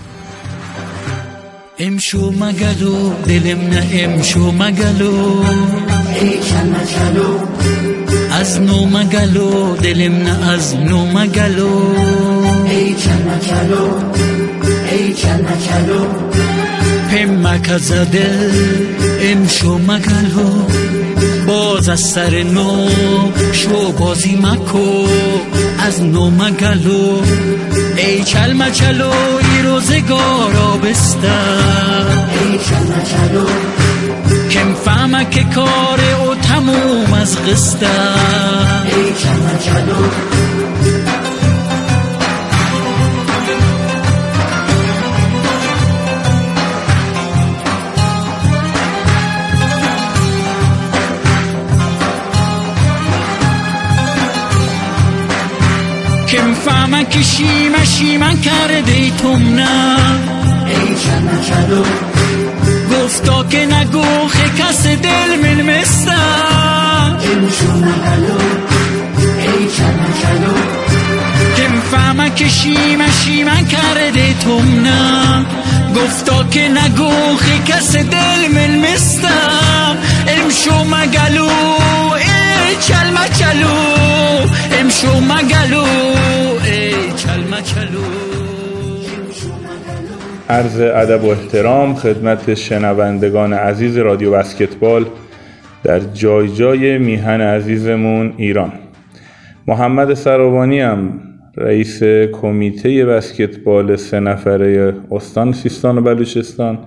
امشو 1.81 2.31
مگلو 2.31 3.13
دلم 3.27 3.61
نه 3.61 3.87
امشو 3.93 4.53
مگلو. 4.53 5.45
ای 6.21 6.41
از 8.41 8.61
نو 8.61 8.87
مگلو 8.87 9.77
دلم 9.77 10.17
نه 10.17 10.51
از 10.51 10.77
نو 10.77 11.07
مگلو. 11.07 11.95
ای 12.67 12.95
چنکلو 12.95 13.87
ای 14.91 15.15
چنکلو 15.15 16.05
پم 17.11 17.47
مکزده 17.47 18.51
امشو 19.23 19.79
مگلو. 19.79 20.98
باز 21.49 21.89
از 21.89 22.01
سر 22.01 22.43
نو 22.43 22.89
شو 23.53 23.93
بازی 23.93 24.37
مکو 24.37 25.07
از 25.79 26.03
نو 26.03 26.31
مگلو 26.31 27.23
ای 27.97 28.25
چل 28.25 28.53
مچلو 28.53 29.11
ای 29.11 29.63
روزگار 29.63 30.57
آبستن 30.57 32.29
ای 32.41 32.59
چل 32.59 32.83
مچلو 32.83 33.47
کم 34.51 34.75
فهمه 34.75 35.27
که 35.31 35.45
کار 35.55 36.01
او 36.21 36.35
تموم 36.35 37.13
از 37.13 37.39
قسته 37.43 37.87
ای 38.85 39.13
چل 39.23 39.39
مچلو 39.39 40.03
که 56.59 56.65
می‌فهمن 56.65 57.05
که 57.05 57.23
شیمه 57.23 57.85
شیمن 57.85 58.41
کرده 58.41 58.93
ای 58.93 59.11
توم 59.23 59.55
نه. 59.55 59.97
ای 60.67 60.95
چمه 61.05 61.45
چلو 61.49 61.85
گفتا 62.93 63.45
که 63.45 63.67
نگو 63.67 64.29
کس 64.59 64.87
دل 64.87 65.37
من 65.43 65.63
مستا 65.63 66.13
ای 67.21 67.29
چلو 67.29 68.39
ای 69.39 69.69
چمه 69.77 70.09
چلو 70.23 70.55
که 71.57 71.69
می‌فهمن 71.69 72.35
که 72.35 72.49
شیمه 72.49 73.11
شیمن 73.25 73.67
کرده 73.67 74.35
توم 74.45 74.83
نه. 74.83 75.47
گفتا 75.97 76.45
که 76.45 76.69
نگو 76.69 77.13
کس 77.67 77.97
دل 77.97 78.49
من 78.55 78.93
مستا 78.93 79.29
علم 80.29 80.51
شو 80.65 80.85
مگلو 80.85 81.49
ای 82.69 82.77
چلمه 82.81 83.29
چلو 83.39 83.75
امشو 84.81 85.21
مگلو 85.21 85.85
ای 86.65 86.99
عرض 90.49 90.81
ادب 90.81 91.25
و 91.25 91.29
احترام 91.29 91.95
خدمت 91.95 92.55
شنوندگان 92.55 93.53
عزیز 93.53 93.99
رادیو 93.99 94.31
بسکتبال 94.31 95.07
در 95.85 95.99
جای 95.99 96.49
جای 96.49 96.99
میهن 96.99 97.41
عزیزمون 97.41 98.35
ایران. 98.37 98.73
محمد 99.67 100.15
سراوانی 100.15 100.81
هم 100.81 101.21
رئیس 101.57 102.03
کمیته 102.33 103.07
بسکتبال 103.07 103.97
سه 103.97 104.21
نفره 104.21 104.95
استان 105.11 105.53
سیستان 105.53 105.99
و 105.99 106.01
بلوچستان 106.01 106.79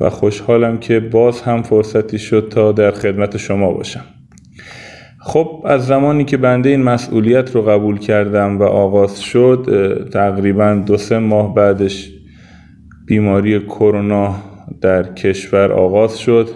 و 0.00 0.10
خوشحالم 0.10 0.78
که 0.78 1.00
باز 1.00 1.40
هم 1.40 1.62
فرصتی 1.62 2.18
شد 2.18 2.48
تا 2.54 2.72
در 2.72 2.90
خدمت 2.90 3.36
شما 3.36 3.72
باشم. 3.72 4.04
خب 5.20 5.62
از 5.64 5.86
زمانی 5.86 6.24
که 6.24 6.36
بنده 6.36 6.68
این 6.68 6.82
مسئولیت 6.82 7.54
رو 7.54 7.62
قبول 7.62 7.98
کردم 7.98 8.58
و 8.58 8.62
آغاز 8.62 9.20
شد 9.20 9.66
تقریبا 10.12 10.82
دو 10.86 10.96
سه 10.96 11.18
ماه 11.18 11.54
بعدش 11.54 12.10
بیماری 13.06 13.60
کرونا 13.60 14.34
در 14.80 15.02
کشور 15.14 15.72
آغاز 15.72 16.18
شد 16.18 16.48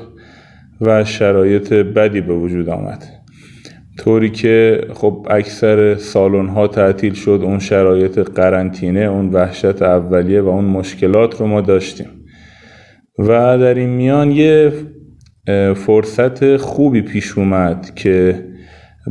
و 0.81 1.05
شرایط 1.05 1.73
بدی 1.73 2.21
به 2.21 2.35
وجود 2.35 2.69
آمد. 2.69 3.05
طوری 3.99 4.31
که 4.31 4.81
خب 4.95 5.27
اکثر 5.31 5.95
سالن 5.95 6.49
ها 6.49 6.69
تعطیل 6.69 7.15
شد 7.15 7.41
اون 7.43 7.59
شرایط 7.59 8.19
قرنطینه 8.19 9.01
اون 9.01 9.29
وحشت 9.29 9.83
اولیه 9.83 10.41
و 10.41 10.49
اون 10.49 10.65
مشکلات 10.65 11.41
رو 11.41 11.47
ما 11.47 11.61
داشتیم. 11.61 12.07
و 13.19 13.59
در 13.59 13.75
این 13.75 13.91
میان 13.91 14.31
یه 14.31 14.73
فرصت 15.75 16.57
خوبی 16.57 17.03
پیش 17.03 17.39
اومد 17.39 17.95
که 17.95 18.45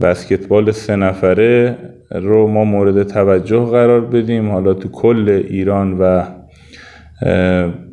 بسکتبال 0.01 0.71
سه 0.71 0.95
نفره 0.95 1.77
رو 2.12 2.47
ما 2.47 2.63
مورد 2.63 3.04
توجه 3.04 3.65
قرار 3.65 4.01
بدیم. 4.01 4.49
حالا 4.49 4.73
تو 4.73 4.89
کل 4.89 5.43
ایران 5.49 5.97
و 5.99 6.23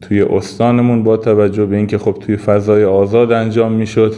توی 0.00 0.22
استانمون 0.22 1.02
با 1.02 1.16
توجه 1.16 1.66
به 1.66 1.76
اینکه 1.76 1.98
خب 1.98 2.16
توی 2.20 2.37
فضای 2.37 2.84
آزاد 2.84 3.32
انجام 3.32 3.72
می‌شد 3.72 4.14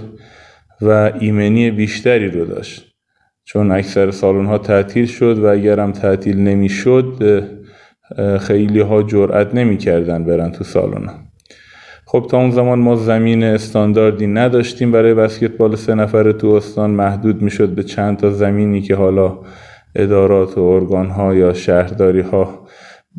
و 0.82 1.12
ایمنی 1.20 1.70
بیشتری 1.70 2.30
رو 2.30 2.44
داشت. 2.44 2.86
چون 3.44 3.70
اکثر 3.70 4.10
سالن 4.10 4.46
ها 4.46 4.58
تعطیل 4.58 5.06
شد 5.06 5.38
و 5.38 5.46
اگرم 5.46 5.92
تعطیل 5.92 6.38
نمی‌شد 6.38 7.44
خیلی 8.40 8.80
ها 8.80 9.02
جرأت 9.02 9.54
نمی‌کردن 9.54 10.24
برن 10.24 10.52
تو 10.52 10.64
سالن 10.64 11.08
خب 12.12 12.26
تا 12.30 12.38
اون 12.38 12.50
زمان 12.50 12.78
ما 12.78 12.96
زمین 12.96 13.44
استانداردی 13.44 14.26
نداشتیم. 14.26 14.92
برای 14.92 15.14
بسکتبال 15.14 15.76
سه 15.76 15.94
نفره 15.94 16.32
تو 16.32 16.46
استان 16.48 16.90
محدود 16.90 17.42
می‌شد 17.42 17.68
به 17.68 17.82
چند 17.82 18.16
تا 18.16 18.30
زمینی 18.30 18.82
که 18.82 18.94
حالا 18.94 19.38
ادارات 19.96 20.58
و 20.58 20.62
ارگان 20.62 21.10
ها 21.10 21.34
یا 21.34 21.52
شهرداری 21.52 22.20
ها 22.20 22.66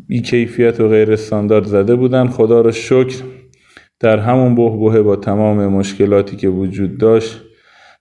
بی 0.08 0.22
کیفیت 0.22 0.80
و 0.80 0.88
غیر 0.88 1.12
استاندارد 1.12 1.64
زده 1.64 1.94
بودن. 1.94 2.28
خدا 2.28 2.60
رو 2.60 2.72
شکر 2.72 3.16
در 4.00 4.18
همون 4.18 4.54
بهبهه 4.54 5.02
با 5.02 5.16
تمام 5.16 5.66
مشکلاتی 5.66 6.36
که 6.36 6.48
وجود 6.48 6.98
داشت 6.98 7.42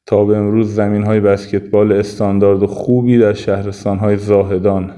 تا 0.06 0.26
به 0.26 0.38
امروز 0.38 0.76
زمین 0.76 1.04
های 1.04 1.20
بسکتبال 1.20 1.92
استاندارد 1.92 2.64
و 2.64 2.68
خوبی 2.68 3.18
در 3.18 3.34
شهرستان 3.34 3.98
های 3.98 4.18
زاهدان 4.18 4.92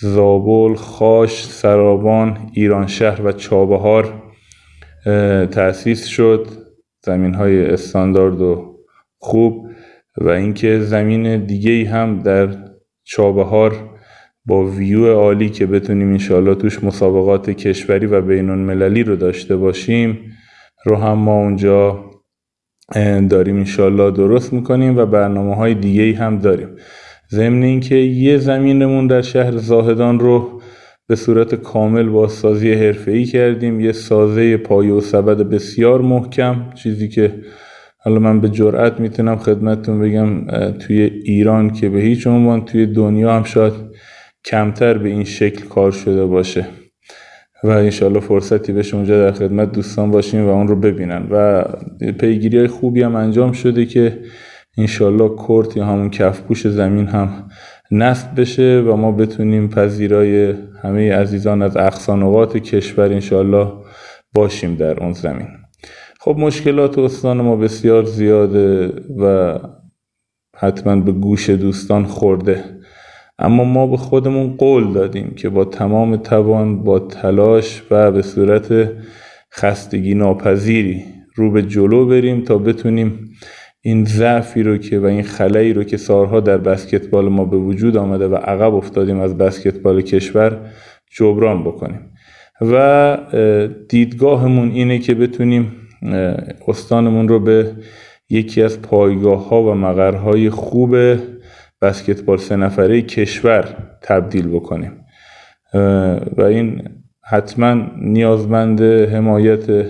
زابل، 0.00 0.74
خاش، 0.74 1.44
سرابان، 1.44 2.38
ایران 2.52 2.86
شهر 2.86 3.26
و 3.26 3.32
چابهار 3.32 4.23
تأسیس 5.50 6.06
شد. 6.06 6.46
زمین 7.04 7.34
های 7.34 7.66
استاندارد 7.66 8.40
و 8.40 8.78
خوب 9.18 9.70
و 10.20 10.28
اینکه 10.28 10.80
زمین 10.80 11.44
دیگه 11.44 11.90
هم 11.90 12.18
در 12.18 12.48
چابهار 13.04 13.90
با 14.46 14.64
ویو 14.64 15.12
عالی 15.12 15.50
که 15.50 15.66
بتونیم 15.66 16.10
انشاءالله 16.10 16.54
توش 16.54 16.84
مسابقات 16.84 17.50
کشوری 17.50 18.06
و 18.06 18.20
بین 18.20 18.50
المللی 18.50 19.02
رو 19.02 19.16
داشته 19.16 19.56
باشیم 19.56 20.18
رو 20.84 20.96
هم 20.96 21.18
ما 21.18 21.34
اونجا 21.34 22.04
داریم 23.30 23.56
انشاءالله 23.56 24.10
درست 24.10 24.52
می‌کنیم 24.52 24.98
و 24.98 25.06
برنامه 25.06 25.54
های 25.56 25.74
دیگه 25.74 26.18
هم 26.18 26.38
داریم. 26.38 26.68
ضمن 27.30 27.62
اینکه 27.62 27.94
یه 27.96 28.38
زمینمون 28.38 29.06
در 29.06 29.22
شهر 29.22 29.56
زاهدان 29.56 30.18
رو 30.18 30.60
به 31.08 31.16
صورت 31.16 31.54
کامل 31.54 32.08
با 32.08 32.28
سازی 32.28 32.72
حرفه‌ای 32.72 33.24
کردیم. 33.24 33.80
یه 33.80 33.92
سازه 33.92 34.56
پایه 34.56 34.92
و 34.92 35.00
سبد 35.00 35.36
بسیار 35.36 36.00
محکم 36.00 36.70
چیزی 36.74 37.08
که 37.08 37.34
حالا 37.98 38.18
من 38.18 38.40
به 38.40 38.48
جرئت 38.48 39.00
می‌تونم 39.00 39.36
خدمتتون 39.36 40.00
بگم 40.00 40.46
توی 40.70 41.00
ایران 41.02 41.70
که 41.70 41.88
به 41.88 42.00
هیچ 42.00 42.26
عنوان 42.26 42.64
توی 42.64 42.86
دنیا 42.86 43.32
هم 43.36 43.42
شاید 43.42 43.72
کمتر 44.44 44.98
به 44.98 45.08
این 45.08 45.24
شکل 45.24 45.64
کار 45.64 45.90
شده 45.90 46.26
باشه. 46.26 46.66
و 47.64 47.68
انشالله 47.68 48.20
فرصتی 48.20 48.72
بشه 48.72 48.96
اونجا 48.96 49.24
در 49.24 49.32
خدمت 49.32 49.72
دوستان 49.72 50.10
باشیم 50.10 50.46
و 50.46 50.48
اون 50.48 50.68
رو 50.68 50.76
ببینن. 50.76 51.26
و 51.30 51.64
پیگیری 52.18 52.58
های 52.58 52.66
خوبی 52.66 53.02
هم 53.02 53.14
انجام 53.14 53.52
شده 53.52 53.86
که 53.86 54.18
انشالله 54.78 55.28
کورت 55.28 55.76
یا 55.76 55.84
همون 55.84 56.10
کفپوش 56.10 56.66
زمین 56.68 57.06
هم 57.06 57.48
نصب 57.94 58.40
بشه 58.40 58.84
و 58.86 58.96
ما 58.96 59.12
بتونیم 59.12 59.68
پذیرای 59.68 60.54
همه 60.82 61.14
عزیزان 61.14 61.62
از 61.62 61.76
اقصانقات 61.76 62.56
کشور 62.56 63.12
انشالله 63.12 63.72
باشیم 64.34 64.74
در 64.74 65.00
اون 65.00 65.12
زمین. 65.12 65.48
خب 66.20 66.36
مشکلات 66.38 66.98
استان 66.98 67.40
ما 67.40 67.56
بسیار 67.56 68.04
زیاده 68.04 68.92
و 69.18 69.58
حتما 70.56 70.96
به 70.96 71.12
گوش 71.12 71.50
دوستان 71.50 72.04
خورده. 72.04 72.64
اما 73.38 73.64
ما 73.64 73.86
به 73.86 73.96
خودمون 73.96 74.56
قول 74.56 74.92
دادیم 74.92 75.34
که 75.36 75.48
با 75.48 75.64
تمام 75.64 76.16
توان 76.16 76.82
با 76.82 76.98
تلاش 76.98 77.82
و 77.90 78.12
به 78.12 78.22
صورت 78.22 78.92
خستگی 79.52 80.14
ناپذیری 80.14 81.04
رو 81.34 81.50
به 81.50 81.62
جلو 81.62 82.06
بریم 82.06 82.40
تا 82.40 82.58
بتونیم 82.58 83.33
این 83.86 84.04
ضعفی 84.04 84.62
رو 84.62 84.76
که 84.76 84.98
و 84.98 85.04
این 85.04 85.22
خلایی 85.22 85.72
رو 85.72 85.84
که 85.84 85.96
سالها 85.96 86.40
در 86.40 86.58
بسکتبال 86.58 87.28
ما 87.28 87.44
به 87.44 87.56
وجود 87.56 87.96
آمده 87.96 88.28
و 88.28 88.34
عقب 88.34 88.74
افتادیم 88.74 89.20
از 89.20 89.38
بسکتبال 89.38 90.00
کشور 90.00 90.58
جبران 91.10 91.64
بکنیم. 91.64 92.00
و 92.60 93.18
دیدگاهمون 93.88 94.70
اینه 94.70 94.98
که 94.98 95.14
بتونیم 95.14 95.72
استانمون 96.68 97.28
رو 97.28 97.40
به 97.40 97.72
یکی 98.30 98.62
از 98.62 98.82
پایگاه 98.82 99.48
ها 99.48 99.62
و 99.62 99.74
مقرهای 99.74 100.50
خوب 100.50 100.96
بسکتبال 101.82 102.36
سه 102.38 102.56
نفره 102.56 103.02
کشور 103.02 103.76
تبدیل 104.02 104.48
بکنیم. 104.48 104.92
و 106.36 106.42
این 106.42 106.82
حتما 107.24 107.86
نیازمند 108.00 108.82
حمایت 108.82 109.86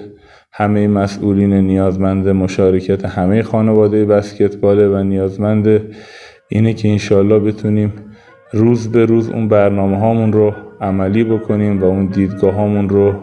همه 0.56 0.88
مسئولین 0.88 1.52
نیازمند 1.52 2.28
مشارکت 2.28 3.04
همه 3.04 3.42
خانواده 3.42 4.04
بسکتباله 4.04 4.88
و 4.88 5.02
نیازمند 5.02 5.80
اینه 6.48 6.74
که 6.74 6.88
انشالله 6.88 7.38
بتونیم 7.38 7.92
روز 8.52 8.92
به 8.92 9.04
روز 9.04 9.30
اون 9.30 9.48
برنامه 9.48 9.98
هامون 9.98 10.32
رو 10.32 10.54
عملی 10.80 11.24
بکنیم 11.24 11.82
و 11.82 11.84
اون 11.84 12.06
دیدگاه 12.06 12.54
هامون 12.54 12.88
رو 12.88 13.14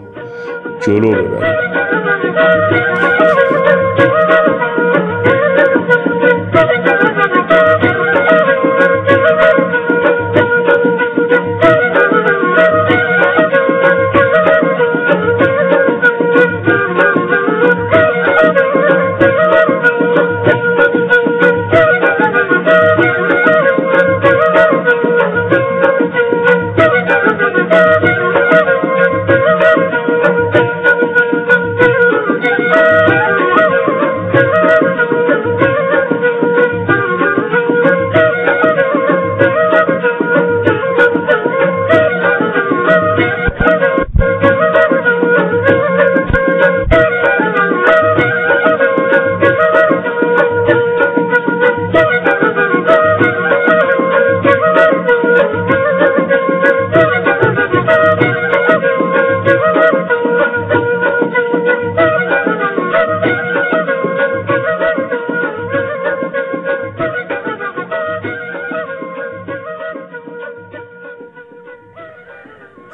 جلو 0.82 1.12
ببریم. 1.12 1.62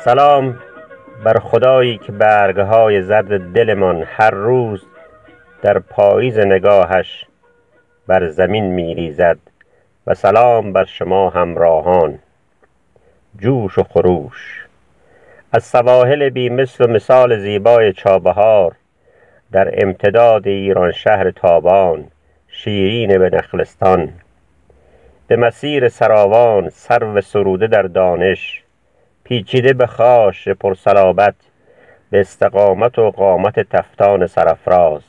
سلام 0.07 0.59
بر 1.23 1.39
خدایی 1.39 1.97
که 1.97 2.11
برگهای 2.11 3.01
زرد 3.01 3.53
دلمان 3.53 4.03
هر 4.07 4.29
روز 4.29 4.85
در 5.61 5.79
پاییز 5.79 6.39
نگاهش 6.39 7.25
بر 8.07 8.27
زمین 8.27 8.63
میریزد 8.65 9.37
و 10.07 10.13
سلام 10.13 10.73
بر 10.73 10.85
شما 10.85 11.29
همراهان. 11.29 12.19
جوش 13.39 13.77
و 13.77 13.83
خروش. 13.83 14.65
از 15.51 15.63
سواحل 15.63 16.29
بی 16.29 16.49
مثل 16.49 16.85
و 16.85 16.87
مثال 16.87 17.37
زیبای 17.37 17.93
چابهار 17.93 18.75
در 19.51 19.85
امتداد 19.85 20.47
ایران 20.47 20.91
شهر 20.91 21.31
تابان 21.31 22.07
شیرین 22.47 23.17
به 23.17 23.29
نخلستان. 23.29 24.09
به 25.27 25.35
مسیر 25.35 25.89
سراوان 25.89 26.69
سرو 26.69 27.21
سروده 27.21 27.67
در 27.67 27.81
دانش 27.81 28.63
پیچیده 29.27 29.73
به 29.73 29.87
خاش 29.87 30.47
پرسلابت 30.47 31.35
به 32.09 32.19
استقامت 32.19 32.99
و 32.99 33.11
قامت 33.11 33.59
تفتان 33.59 34.27
سرفراز 34.27 35.01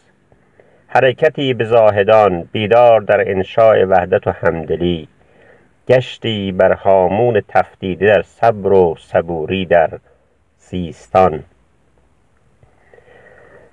حرکتی 0.87 1.55
به 1.55 1.65
زاهدان 1.65 2.49
بیدار 2.53 3.01
در 3.01 3.31
انشاء 3.31 3.85
وحدت 3.85 4.27
و 4.27 4.31
همدلی. 4.31 5.09
گشتی 5.89 6.53
بر 6.53 6.73
هامون 6.73 7.43
تفتیده 7.49 8.07
در 8.07 8.23
صبر 8.23 8.73
و 8.73 8.95
صبوری 8.99 9.67
در 9.67 9.91
سیستان 10.57 11.45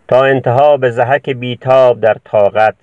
تا 0.07 0.23
انتها 0.23 0.77
به 0.77 0.91
زحک 0.91 1.29
بیتاب 1.29 1.99
در 1.99 2.17
طاقت 2.23 2.75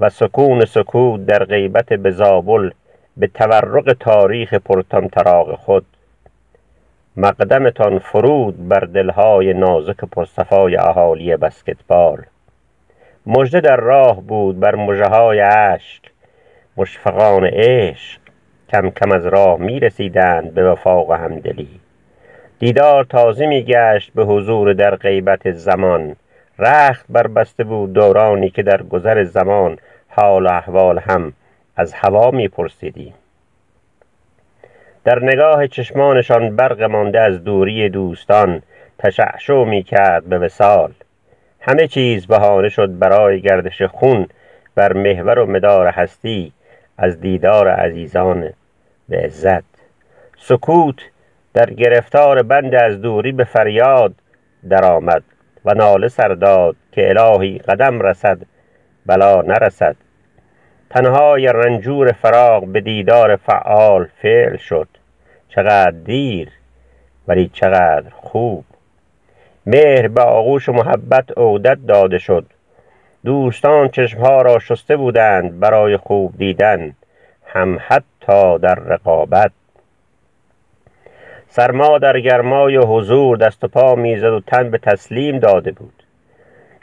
و 0.00 0.10
سکون 0.10 0.64
سکوت 0.64 1.26
در 1.26 1.44
غیبت 1.44 1.92
به 1.92 2.10
زابل 2.10 2.70
به 3.16 3.26
تورق 3.26 3.96
تاریخ 4.00 4.54
پرطمطراق 4.54 5.54
خود. 5.54 5.84
مقدمتان 7.16 7.98
فرود 7.98 8.68
بر 8.68 8.80
دلهای 8.80 9.52
نازک 9.52 9.96
پرصفای 9.96 10.76
اهالی 10.76 11.36
بسکتبال. 11.36 12.22
مژده 13.26 13.60
در 13.60 13.76
راه 13.76 14.20
بود 14.20 14.60
بر 14.60 14.74
مژههای 14.74 15.40
اشک. 15.40 16.02
مشفقان 16.76 17.44
عشق 17.44 18.20
کم 18.68 18.90
کم 18.90 19.12
از 19.12 19.26
راه 19.26 19.60
می 19.60 19.80
رسیدند 19.80 20.54
به 20.54 20.70
وفاق 20.70 21.10
و 21.10 21.12
همدلی. 21.12 21.68
دیدار 22.58 23.04
تازه 23.04 23.46
می 23.46 23.62
گشت 23.62 24.12
به 24.14 24.24
حضور 24.24 24.72
در 24.72 24.96
غیبت 24.96 25.50
زمان. 25.50 26.16
رخت 26.58 27.06
بربسته 27.08 27.64
بود 27.64 27.92
دورانی 27.92 28.50
که 28.50 28.62
در 28.62 28.82
گذر 28.82 29.24
زمان 29.24 29.78
حال 30.08 30.46
و 30.46 30.50
احوال 30.50 30.98
هم 30.98 31.32
از 31.76 31.92
هوا 31.92 32.30
می 32.30 32.48
پرسیدیم 32.48 33.14
در 35.04 35.24
نگاه 35.24 35.66
چشمانشان 35.66 36.56
برق 36.56 36.82
مانده 36.82 37.20
از 37.20 37.44
دوری 37.44 37.88
دوستان 37.88 38.62
تشعشع 38.98 39.64
می 39.64 39.82
کرد 39.82 40.24
به 40.24 40.38
وسال 40.38 40.92
همه 41.60 41.86
چیز 41.86 42.26
بهانه 42.26 42.68
شد 42.68 42.98
برای 42.98 43.40
گردش 43.40 43.82
خون 43.82 44.26
بر 44.74 44.92
محور 44.92 45.38
و 45.38 45.46
مدار 45.46 45.86
هستی 45.86 46.52
از 46.98 47.20
دیدار 47.20 47.68
عزیزان 47.68 48.50
به 49.08 49.16
عزت. 49.16 49.64
سکوت 50.38 50.96
در 51.54 51.70
گرفتار 51.70 52.42
بند 52.42 52.74
از 52.74 53.00
دوری 53.00 53.32
به 53.32 53.44
فریاد 53.44 54.14
درآمد 54.68 55.22
و 55.64 55.74
ناله 55.74 56.08
سرداد 56.08 56.76
که 56.92 57.08
الهی 57.08 57.58
قدم 57.58 58.00
رسد 58.00 58.38
بلا 59.06 59.42
نرسد. 59.42 59.96
تنهای 60.92 61.46
رنجور 61.46 62.12
فراغ 62.12 62.66
به 62.66 62.80
دیدار 62.80 63.36
فعال 63.36 64.08
فعل 64.22 64.56
شد. 64.56 64.88
چقدر 65.48 65.90
دیر 65.90 66.48
ولی 67.28 67.50
چقدر 67.54 68.10
خوب. 68.10 68.64
مهر 69.66 70.08
به 70.08 70.22
آغوش 70.22 70.68
محبت 70.68 71.38
عودت 71.38 71.78
داده 71.88 72.18
شد. 72.18 72.46
دوستان 73.24 73.88
چشمها 73.88 74.42
را 74.42 74.58
شسته 74.58 74.96
بودند 74.96 75.60
برای 75.60 75.96
خوب 75.96 76.38
دیدن. 76.38 76.94
هم 77.46 77.78
حتی 77.86 78.58
در 78.58 78.74
رقابت. 78.74 79.52
سرما 81.48 81.98
در 81.98 82.20
گرمای 82.20 82.76
حضور 82.76 83.36
دست 83.36 83.64
و 83.64 83.68
پا 83.68 83.94
می‌زد 83.94 84.24
و 84.24 84.40
تن 84.40 84.70
به 84.70 84.78
تسلیم 84.78 85.38
داده 85.38 85.72
بود. 85.72 86.01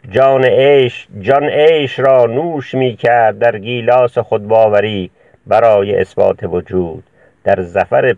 جان 0.07 0.45
عیش 0.45 1.07
جان 1.19 1.43
عیش 1.43 1.99
را 1.99 2.25
نوش 2.25 2.73
می 2.73 2.95
کرد 2.95 3.39
در 3.39 3.57
گیلاس 3.57 4.17
خودباوری 4.17 5.11
برای 5.47 5.95
اثبات 5.95 6.43
وجود. 6.43 7.03
در 7.43 7.61
زفر, 7.61 8.15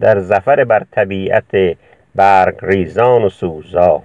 در 0.00 0.18
زفر 0.18 0.64
بر 0.64 0.82
طبیعت 0.90 1.76
برگ 2.14 2.54
ریزان 2.62 3.22
و 3.22 3.28
سوزا. 3.28 4.02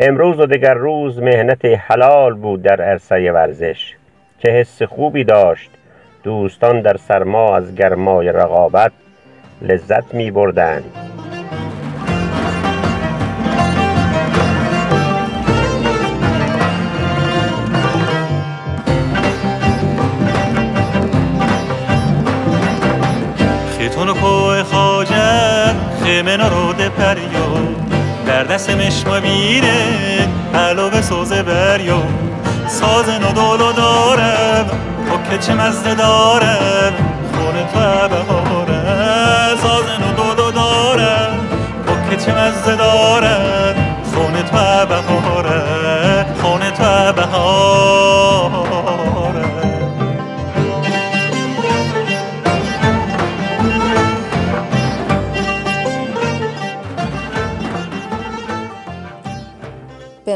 امروز 0.00 0.40
و 0.40 0.46
دگر 0.46 0.74
روز 0.74 1.18
مهنت 1.18 1.64
حلال 1.64 2.34
بود 2.34 2.62
در 2.62 2.82
عرصه 2.82 3.32
ورزش. 3.32 3.94
که 4.38 4.50
حس 4.50 4.82
خوبی 4.82 5.24
داشت. 5.24 5.70
دوستان 6.22 6.80
در 6.80 6.96
سرما 6.96 7.56
از 7.56 7.74
گرمای 7.74 8.32
رقابت 8.32 8.92
لذت 9.62 10.14
می 10.14 10.30
بردند 10.30 11.19
خیمه 26.10 26.36
نرود 26.36 26.76
پریو 26.76 27.76
در 28.26 28.44
دست 28.44 28.70
مشما 28.70 29.20
بیره 29.20 30.28
علاوه 30.54 31.02
سوزه 31.02 31.42
بریو 31.42 31.96
ساز 32.68 33.06
دولو 33.34 33.72
دارم 33.72 34.70
که 35.30 35.38
چه 35.38 35.54
مزده 35.54 35.94
دارم؟ 35.94 36.92
خونه 37.32 37.64
تو 37.72 38.08
بهاره 38.08 38.82
ساز 39.62 39.84
دولو 40.16 40.50
دارم 40.50 41.38
که 42.10 42.16
چه 42.16 42.32
مزده 42.34 42.76
دارم؟ 42.76 43.74
خونه 44.14 44.42
تو 44.42 44.86
بهاره 44.86 45.19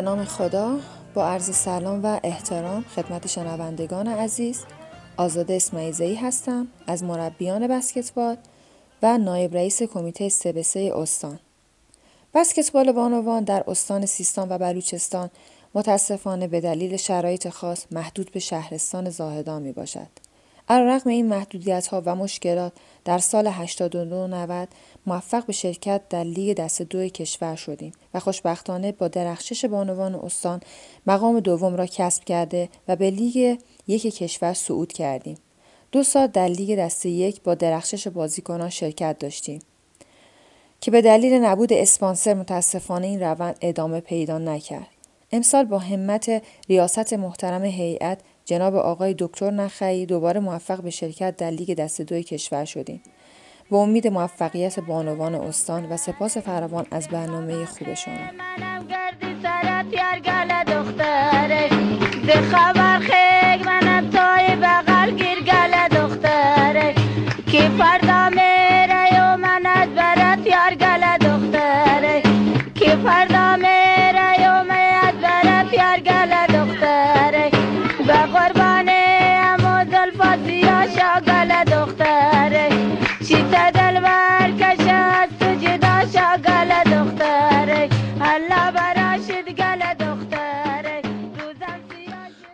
نام 0.05 0.25
خدا 0.25 0.79
با 1.15 1.27
عرض 1.29 1.57
سلام 1.57 2.05
و 2.05 2.21
احترام 2.25 2.83
خدمت 2.83 3.27
شنوندگان 3.27 4.09
عزیز 4.09 4.65
آزاده 5.17 5.55
اسماعیزهی 5.55 6.15
هستم 6.15 6.69
از 6.87 7.05
مربیان 7.05 7.69
بسکتبال 7.69 8.37
و 9.03 9.19
نایب 9.19 9.55
رئیس 9.55 9.83
کمیته 9.83 10.29
سه 10.29 10.93
استان 10.97 11.39
بسکتبال 12.35 12.93
بانوان 12.93 13.45
در 13.45 13.65
استان 13.67 14.07
سیستان 14.07 14.49
و 14.49 14.59
بلوچستان 14.59 15.31
متاسفانه 15.75 16.49
به 16.49 16.61
دلیل 16.61 16.97
شرایط 16.97 17.49
خاص 17.49 17.87
محدود 17.91 18.31
به 18.33 18.41
شهرستان 18.41 19.11
زاهدان 19.11 19.63
می 19.63 19.73
باشد. 19.73 20.24
رقم 20.69 21.11
این 21.11 21.27
محدودیت 21.27 21.87
ها 21.87 22.03
و 22.07 22.15
مشکلات 22.15 22.73
در 23.05 23.19
سال 23.19 23.47
82 23.47 24.67
موفق 25.07 25.47
به 25.47 25.53
شرکت 25.53 26.09
در 26.09 26.25
لیگ 26.25 26.57
دسته 26.57 26.83
دو 26.83 27.09
کشور 27.09 27.57
شدیم 27.57 27.93
و 28.15 28.21
خوشبختانه 28.21 28.93
با 28.93 29.09
درخشش 29.09 29.65
بانوان 29.65 30.15
استان 30.15 30.61
مقام 31.07 31.41
دوم 31.41 31.77
را 31.77 31.87
کسب 31.87 32.25
کرده 32.25 32.69
و 32.89 32.97
به 32.97 33.11
لیگ 33.11 33.59
یک 33.87 34.17
کشور 34.17 34.55
صعود 34.55 34.93
کردیم. 34.93 35.37
دو 35.93 36.03
سال 36.03 36.27
در 36.27 36.49
لیگ 36.49 36.79
دسته 36.79 37.07
یک 37.07 37.43
با 37.43 37.55
درخشش 37.55 38.09
بازیکنان 38.09 38.71
شرکت 38.71 39.19
داشتیم 39.19 39.61
که 40.81 40.91
به 40.91 41.03
دلیل 41.03 41.33
نبود 41.33 41.73
اسپانسر 41.73 42.35
متاسفانه 42.35 43.07
این 43.07 43.21
روند 43.21 43.59
ادامه 43.61 44.01
پیدا 44.01 44.39
نکرد. 44.39 44.89
امسال 45.33 45.65
با 45.65 45.79
همت 45.79 46.43
ریاست 46.69 47.13
محترم 47.13 47.65
هیئت 47.65 48.19
جناب 48.45 48.77
آقای 48.77 49.15
دکتر 49.19 49.51
نخعی 49.51 50.07
دوباره 50.07 50.41
موفق 50.41 50.83
به 50.83 50.91
شرکت 50.91 51.37
در 51.37 51.51
لیگ 51.51 51.75
دسته 51.75 52.01
دوی 52.01 52.23
کشور 52.23 52.65
شدیم. 52.65 53.03
به 53.71 53.77
امید 53.77 54.09
موفقیت 54.09 54.81
بانوان 54.81 55.35
استان 55.35 55.85
و 55.85 55.97
سپاس 55.97 56.39
فراوان 56.39 56.87
از 56.91 57.09
برنامه 57.09 57.65
خوب 57.65 57.95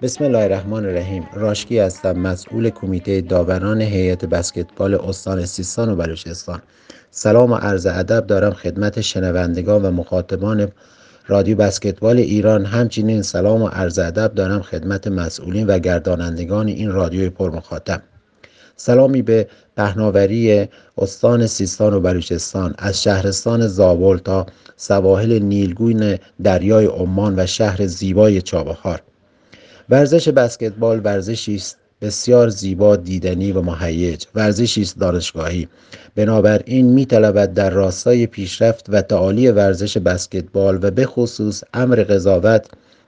بسم 0.02 0.24
الله 0.24 0.38
الرحمن 0.38 0.84
الرحیم. 0.84 1.28
راشکی 1.32 1.78
هستم 1.78 2.12
مسئول 2.12 2.70
کمیته 2.70 3.20
داوران 3.20 3.80
هیئت 3.80 4.24
بسکتبال 4.24 4.94
استان 4.94 5.46
سیستان 5.46 5.88
و 5.88 5.96
بلوچستان. 5.96 6.62
سلام 7.10 7.52
و 7.52 7.54
عرض 7.54 7.86
ادب 7.86 8.26
دارم 8.26 8.52
خدمت 8.52 9.00
شنوندگان 9.00 9.82
و 9.82 9.90
مخاطبان 9.90 10.68
رادیو 11.28 11.56
بسکتبال 11.56 12.16
ایران. 12.16 12.64
همچنین 12.64 13.22
سلام 13.22 13.62
و 13.62 13.68
عرض 13.68 13.98
ادب 13.98 14.34
دارم 14.34 14.62
خدمت 14.62 15.08
مسئولین 15.08 15.66
و 15.66 15.78
گردانندگان 15.78 16.68
این 16.68 16.92
رادیوی 16.92 17.30
پرمخاطب. 17.30 18.02
سلامی 18.76 19.22
به 19.22 19.46
پهناوری 19.76 20.68
استان 20.98 21.46
سیستان 21.46 21.94
و 21.94 22.00
بلوچستان. 22.00 22.74
از 22.78 23.02
شهرستان 23.02 23.66
زابل 23.66 24.18
تا 24.18 24.46
سواحل 24.76 25.38
نیلگون 25.38 26.18
دریای 26.42 26.86
عمان 26.86 27.34
و 27.38 27.46
شهر 27.46 27.86
زیبای 27.86 28.42
چابهار. 28.42 29.02
ورزش 29.90 30.28
بسکتبال 30.28 31.00
ورزشی 31.04 31.54
است. 31.54 31.76
بسیار 32.00 32.48
زیبا 32.48 32.96
دیدنی 32.96 33.52
و 33.52 33.62
مهیج. 33.62 34.24
ورزشی 34.34 34.82
است 34.82 34.98
دانشگاهی. 34.98 35.68
بنابراین 36.14 36.86
میطلبد 36.86 37.54
در 37.54 37.70
راستای 37.70 38.26
پیشرفت 38.26 38.86
و 38.88 39.02
تعالی 39.02 39.50
ورزش 39.50 39.96
بسکتبال 39.96 40.78
و 40.82 40.90
به 40.90 41.06
خصوص 41.06 41.64
امر 41.74 41.96
قضاوت 41.96 42.66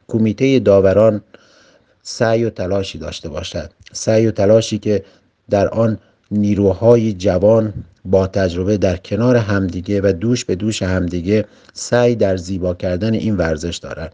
کمیته 0.09 0.59
داوران 0.59 1.23
سعی 2.03 2.45
و 2.45 2.51
تلاشی 2.51 2.99
داشته 2.99 3.29
باشد. 3.29 3.71
سعی 3.93 4.27
و 4.27 4.31
تلاشی 4.31 4.79
که 4.79 5.05
در 5.51 5.69
آن 5.69 5.99
نیروهای 6.31 7.13
جوان 7.13 7.73
با 8.05 8.27
تجربه 8.27 8.77
در 8.77 8.97
کنار 8.97 9.37
همدیگه 9.37 10.01
و 10.01 10.13
دوش 10.13 10.45
به 10.45 10.55
دوش 10.55 10.83
همدیگه 10.83 11.45
سعی 11.73 12.15
در 12.15 12.37
زیبا 12.37 12.75
کردن 12.75 13.15
این 13.15 13.37
ورزش 13.37 13.77
دارند. 13.77 14.13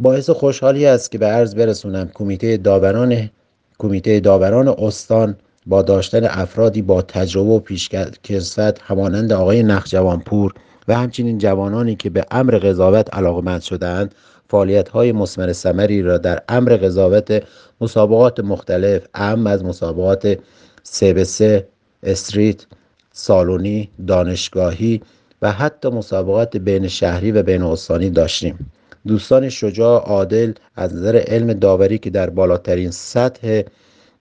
باعث 0.00 0.30
خوشحالی 0.30 0.86
است 0.86 1.10
که 1.10 1.18
به 1.18 1.26
عرض 1.26 1.54
برسونم 1.54 2.10
کمیته 2.14 2.56
داوران 2.56 3.30
کمیته 3.78 4.20
داوران 4.20 4.68
استان 4.68 5.36
با 5.66 5.82
داشتن 5.82 6.24
افرادی 6.24 6.82
با 6.82 7.02
تجربه 7.02 7.50
و 7.50 7.58
پیشکسوت 7.58 8.78
همانند 8.82 9.32
آقای 9.32 9.62
نخجوانپور 9.62 10.54
و 10.88 10.94
همچنین 10.94 11.38
جوانانی 11.38 11.96
که 11.96 12.10
به 12.10 12.24
امر 12.30 12.58
قضاوت 12.58 13.14
علاقمند 13.14 13.60
شدهاند 13.62 14.14
فعالیت 14.48 14.88
های 14.88 15.12
مسمر 15.12 15.52
ثمری 15.52 16.02
را 16.02 16.18
در 16.18 16.42
امر 16.48 16.76
قضاوت 16.76 17.42
مسابقات 17.80 18.40
مختلف 18.40 19.06
اهم 19.14 19.46
از 19.46 19.64
مسابقات 19.64 20.38
سه 20.82 21.12
به 21.12 21.24
سه 21.24 21.68
استریت 22.02 22.66
سالونی 23.12 23.90
دانشگاهی 24.06 25.00
و 25.42 25.52
حتی 25.52 25.88
مسابقات 25.88 26.56
بین 26.56 26.88
شهری 26.88 27.32
و 27.32 27.42
بین 27.42 27.62
استانی 27.62 28.10
داشتیم. 28.10 28.70
دوستان 29.06 29.48
شجاع 29.48 30.02
عادل 30.02 30.52
از 30.76 30.94
نظر 30.94 31.22
علم 31.26 31.52
داوری 31.52 31.98
که 31.98 32.10
در 32.10 32.30
بالاترین 32.30 32.90
سطح 32.90 33.62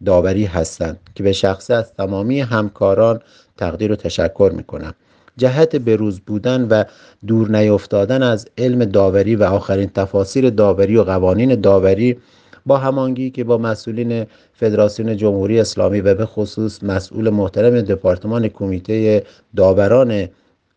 داوری 0.05 0.45
هستند 0.45 0.99
که 1.15 1.23
به 1.23 1.31
شخصه 1.31 1.73
از 1.73 1.93
تمامی 1.93 2.41
همکاران 2.41 3.19
تقدیر 3.57 3.91
و 3.91 3.95
تشکر 3.95 4.51
می 4.55 4.63
کنم 4.63 4.93
جهت 5.37 5.75
بروز 5.75 6.19
بودن 6.19 6.67
و 6.67 6.83
دور 7.27 7.57
نیفتادن 7.57 8.23
از 8.23 8.47
علم 8.57 8.85
داوری 8.85 9.35
و 9.35 9.43
آخرین 9.43 9.89
تفاسیر 9.89 10.49
داوری 10.49 10.97
و 10.97 11.03
قوانین 11.03 11.61
داوری 11.61 12.17
با 12.65 12.77
همانگی 12.77 13.29
که 13.29 13.43
با 13.43 13.57
مسئولین 13.57 14.25
فدراسیون 14.53 15.17
جمهوری 15.17 15.59
اسلامی 15.59 16.01
و 16.01 16.13
به 16.13 16.25
خصوص 16.25 16.83
مسئول 16.83 17.29
محترم 17.29 17.81
دپارتمان 17.81 18.47
کمیته 18.47 19.23
داوران 19.55 20.27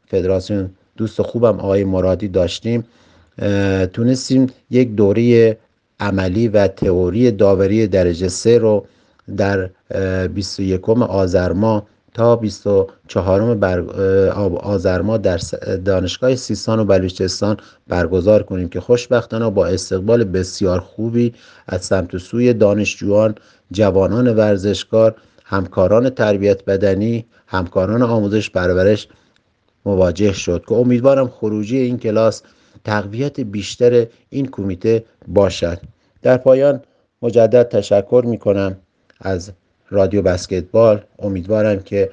فدراسیون 0.07 0.71
دوست 0.97 1.23
خوبم 1.23 1.61
آقای 1.61 1.85
مرادی 1.85 2.29
داشتیم 2.29 2.85
تونستیم 3.92 4.47
یک 4.71 4.95
دوره 4.95 5.57
عملی 6.01 6.49
و 6.49 6.66
تئوری 6.66 7.31
داوری 7.31 7.87
درجه 7.87 8.29
سه 8.29 8.59
رو 8.59 8.87
در 9.37 9.71
21 10.27 10.88
آذر 10.88 11.53
ماه 11.53 11.87
تا 12.14 12.37
24 12.37 13.55
بر... 13.55 13.81
آذر 14.62 15.01
ماه 15.01 15.18
در 15.18 15.40
دانشگاه 15.85 16.37
سیستان 16.37 16.81
و 16.81 16.85
بلوچستان 16.85 17.57
برگزار 17.88 18.42
کنیم 18.42 18.68
که 18.68 18.81
خوشبختانه 18.81 19.51
با 19.51 19.66
استقبال 19.66 20.25
بسیار 20.25 20.81
خوبی 20.81 21.35
از 21.66 21.85
سمت 21.85 22.18
سوی 22.18 22.53
دانشجویان 22.53 23.35
جوانان 23.71 24.35
ورزشکار 24.37 25.14
همکاران 25.45 26.11
تربیت 26.11 26.64
بدنی 26.64 27.25
همکاران 27.47 28.03
آموزش 28.03 28.51
پرورش 28.51 29.09
مواجه 29.87 30.33
شد 30.33 30.64
که 30.68 30.75
امیدوارم 30.75 31.29
خروجی 31.29 31.79
این 31.79 31.99
کلاس 31.99 32.42
تقویت 32.85 33.41
بیشتر 33.41 34.07
این 34.31 34.47
کمیته 34.47 35.05
باشد. 35.29 35.79
در 36.23 36.37
پایان 36.37 36.83
مجدد 37.23 37.69
تشکر 37.69 38.23
می 38.27 38.39
کنم 38.39 38.77
از 39.21 39.53
رادیو 39.91 40.23
بسکتبال. 40.23 41.01
امیدوارم 41.19 41.81
که 41.81 42.11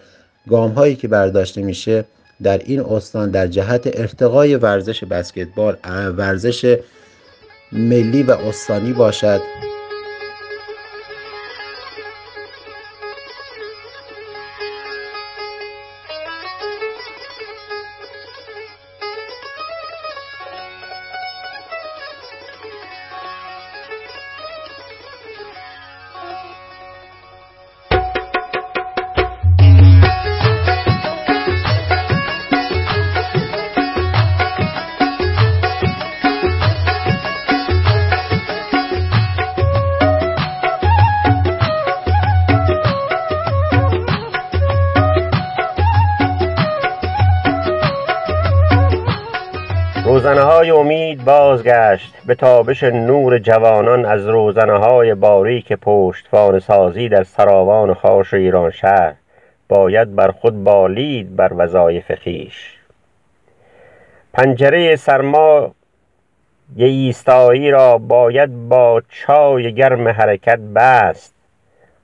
گام 0.49 0.71
هایی 0.71 0.95
که 0.95 1.07
برداشته 1.07 1.61
میشه 1.61 2.05
در 2.43 2.57
این 2.57 2.79
استان 2.79 3.31
در 3.31 3.47
جهت 3.47 3.99
ارتقای 3.99 4.55
ورزش 4.55 5.03
بسکتبال 5.03 5.77
ورزش 6.17 6.79
ملی 7.71 8.23
و 8.23 8.31
استانی 8.31 8.93
باشد. 8.93 9.68
بازگشت 51.59 52.13
به 52.25 52.35
تابش 52.35 52.83
نور 52.83 53.39
جوانان 53.39 54.05
از 54.05 54.27
روزنه 54.27 54.77
های 54.77 55.13
باریک 55.13 55.73
پشتوانه 55.73 56.59
سازی 56.59 57.09
در 57.09 57.23
سراوان 57.23 57.93
خاش 57.93 58.33
ایران 58.33 58.71
شهر. 58.71 59.13
باید 59.69 60.15
بر 60.15 60.31
خود 60.31 60.63
بالید 60.63 61.35
بر 61.35 61.51
وظایف 61.55 62.11
خویش. 62.23 62.77
پنجره 64.33 64.95
سرما 64.95 65.71
ی 66.75 66.85
ایستایی 66.85 67.71
را 67.71 67.97
باید 67.97 68.69
با 68.69 69.01
چای 69.09 69.73
گرم 69.73 70.07
حرکت 70.07 70.59
بست. 70.59 71.33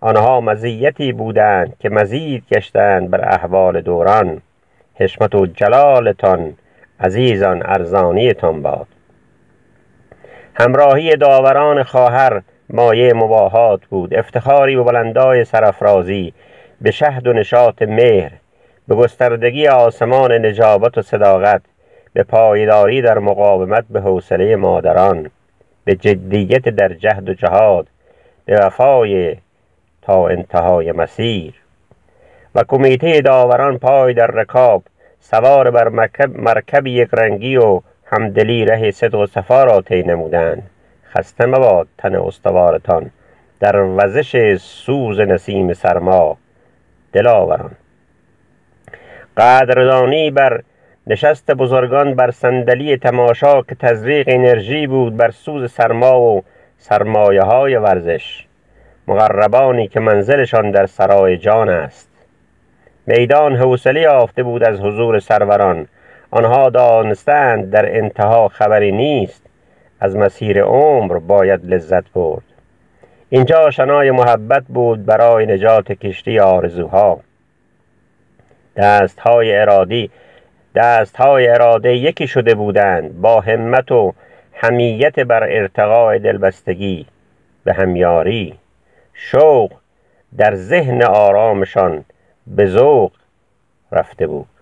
آنها 0.01 0.41
مزیتی 0.41 1.11
بودند 1.11 1.73
که 1.79 1.89
مزید 1.89 2.43
گشتند 2.51 3.09
بر 3.09 3.33
احوال 3.33 3.81
دوران. 3.81 4.41
حشمت 4.95 5.35
و 5.35 5.45
جلالتان 5.45 6.53
عزیزان 6.99 7.63
ارزانیتان 7.65 8.61
باد. 8.61 8.87
همراهی 10.57 11.15
داوران 11.15 11.83
خواهر 11.83 12.41
مایه 12.69 13.13
مباهات 13.13 13.85
بود. 13.85 14.13
افتخاری 14.13 14.75
به 14.75 14.83
بلندای 14.83 15.45
سرافرازی 15.45 16.33
به 16.81 16.91
شهد 16.91 17.27
و 17.27 17.33
نشاط 17.33 17.81
مهر 17.81 18.31
به 18.87 18.95
گستردگی 18.95 19.67
آسمان 19.67 20.45
نجابت 20.45 20.97
و 20.97 21.01
صداقت 21.01 21.61
به 22.13 22.23
پایداری 22.23 23.01
در 23.01 23.19
مقاومت 23.19 23.85
به 23.89 24.01
حوصله 24.01 24.55
مادران 24.55 25.31
به 25.85 25.95
جدیت 25.95 26.69
در 26.69 26.93
جهد 26.93 27.29
و 27.29 27.33
جهاد 27.33 27.87
به 28.45 28.57
وفای 28.57 29.35
تا 30.01 30.27
انتهای 30.27 30.91
مسیر. 30.91 31.53
و 32.55 32.63
کمیته 32.67 33.21
داوران 33.21 33.77
پای 33.77 34.13
در 34.13 34.27
رکاب 34.27 34.83
سوار 35.19 35.71
بر 35.71 35.87
مرکب, 35.87 36.39
مرکب 36.39 36.87
یک 36.87 37.09
رنگی 37.13 37.57
و 37.57 37.81
همدلی 38.05 38.65
ره 38.65 38.91
صدق 38.91 39.19
و 39.19 39.25
صفا 39.25 39.63
را 39.63 39.81
طی 39.81 40.03
نمودند. 40.03 40.69
خسته 41.13 41.45
مباد 41.45 41.87
تن 41.97 42.15
استوارتان. 42.15 43.11
در 43.59 43.81
وزش 43.81 44.55
سوز 44.55 45.19
نسیم 45.19 45.73
سرما. 45.73 46.37
دلاوران. 47.13 47.71
قدردانی 49.37 50.31
بر 50.31 50.61
نشست 51.07 51.51
بزرگان 51.51 52.15
بر 52.15 52.31
صندلی 52.31 52.97
تماشا 52.97 53.61
که 53.61 53.75
تزریق 53.75 54.25
انرژی 54.29 54.87
بود 54.87 55.17
بر 55.17 55.31
سوز 55.31 55.71
سرما 55.71 56.21
و 56.21 56.43
سرمایه 56.77 57.41
های 57.41 57.75
ورزش. 57.75 58.45
مقربانی 59.07 59.87
که 59.87 59.99
منزلشان 59.99 60.71
در 60.71 60.85
سرای 60.85 61.37
جان 61.37 61.69
است. 61.69 62.09
میدان 63.07 63.55
حوصله 63.55 64.01
یافته 64.01 64.43
بود 64.43 64.63
از 64.63 64.79
حضور 64.79 65.19
سروران. 65.19 65.87
آنها 66.36 66.69
دانستند 66.69 67.69
در 67.71 67.97
انتها 67.97 68.47
خبری 68.47 68.91
نیست. 68.91 69.41
از 69.99 70.15
مسیر 70.15 70.63
عمر 70.63 71.19
باید 71.19 71.65
لذت 71.65 72.03
برد. 72.13 72.43
اینجا 73.29 73.71
شنای 73.71 74.11
محبت 74.11 74.63
بود 74.69 75.05
برای 75.05 75.45
نجات 75.45 75.91
کشتی 75.91 76.39
آرزوها. 76.39 77.19
دستهای 78.75 79.55
ارادی 79.55 80.09
دستهای 80.75 81.47
اراده 81.47 81.95
یکی 81.95 82.27
شده 82.27 82.55
بودند 82.55 83.21
با 83.21 83.41
همت 83.41 83.91
و 83.91 84.13
حمیت 84.51 85.19
بر 85.19 85.43
ارتقاء 85.43 86.17
دلبستگی. 86.17 87.05
به 87.63 87.73
همیاری 87.73 88.53
شوق 89.13 89.71
در 90.38 90.55
ذهن 90.55 91.03
آرامشان 91.03 92.05
به 92.47 92.65
ذوق 92.65 93.11
رفته 93.91 94.27
بود. 94.27 94.54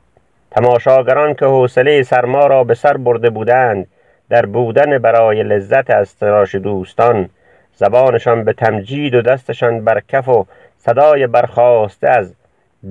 تماشاگران 0.56 1.34
که 1.34 1.46
حوصله 1.46 2.04
سرما 2.04 2.48
را 2.48 2.64
به 2.64 2.74
سر 2.74 2.98
برده 2.98 3.30
بودند 3.30 3.88
در 4.30 4.46
بودن 4.46 4.98
برای 4.98 5.44
لذت 5.44 5.92
از 5.92 6.18
تراش 6.18 6.56
دوستان 6.56 7.30
زبانشان 7.76 8.44
به 8.44 8.54
تمجید 8.54 9.16
و 9.16 9.22
دستشان 9.22 9.84
بر 9.84 10.02
کف 10.08 10.30
و 10.30 10.46
صدای 10.78 11.28
برخواسته 11.28 12.10
از 12.10 12.34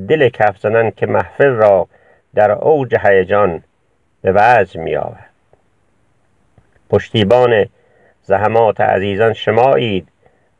دل 0.08 0.28
کف 0.28 0.58
زنن 0.58 0.90
که 0.90 1.06
محفل 1.06 1.50
را 1.50 1.88
در 2.34 2.50
اوج 2.50 2.96
هیجان 3.02 3.62
به 4.22 4.32
وجه 4.36 4.80
می 4.80 4.96
آورد 4.96 5.30
پشتیبان 6.90 7.66
زحمات 8.22 8.80
عزیزان 8.80 9.32
شمایید 9.32 10.08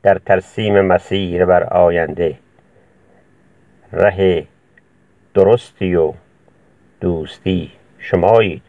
در 0.03 0.19
ترسیم 0.27 0.81
مسیر 0.81 1.45
بر 1.45 1.65
آینده. 1.65 2.35
ره 3.93 4.45
درستی 5.35 5.95
و 5.95 6.13
دوستی 7.03 7.71
شمایید. 7.99 8.63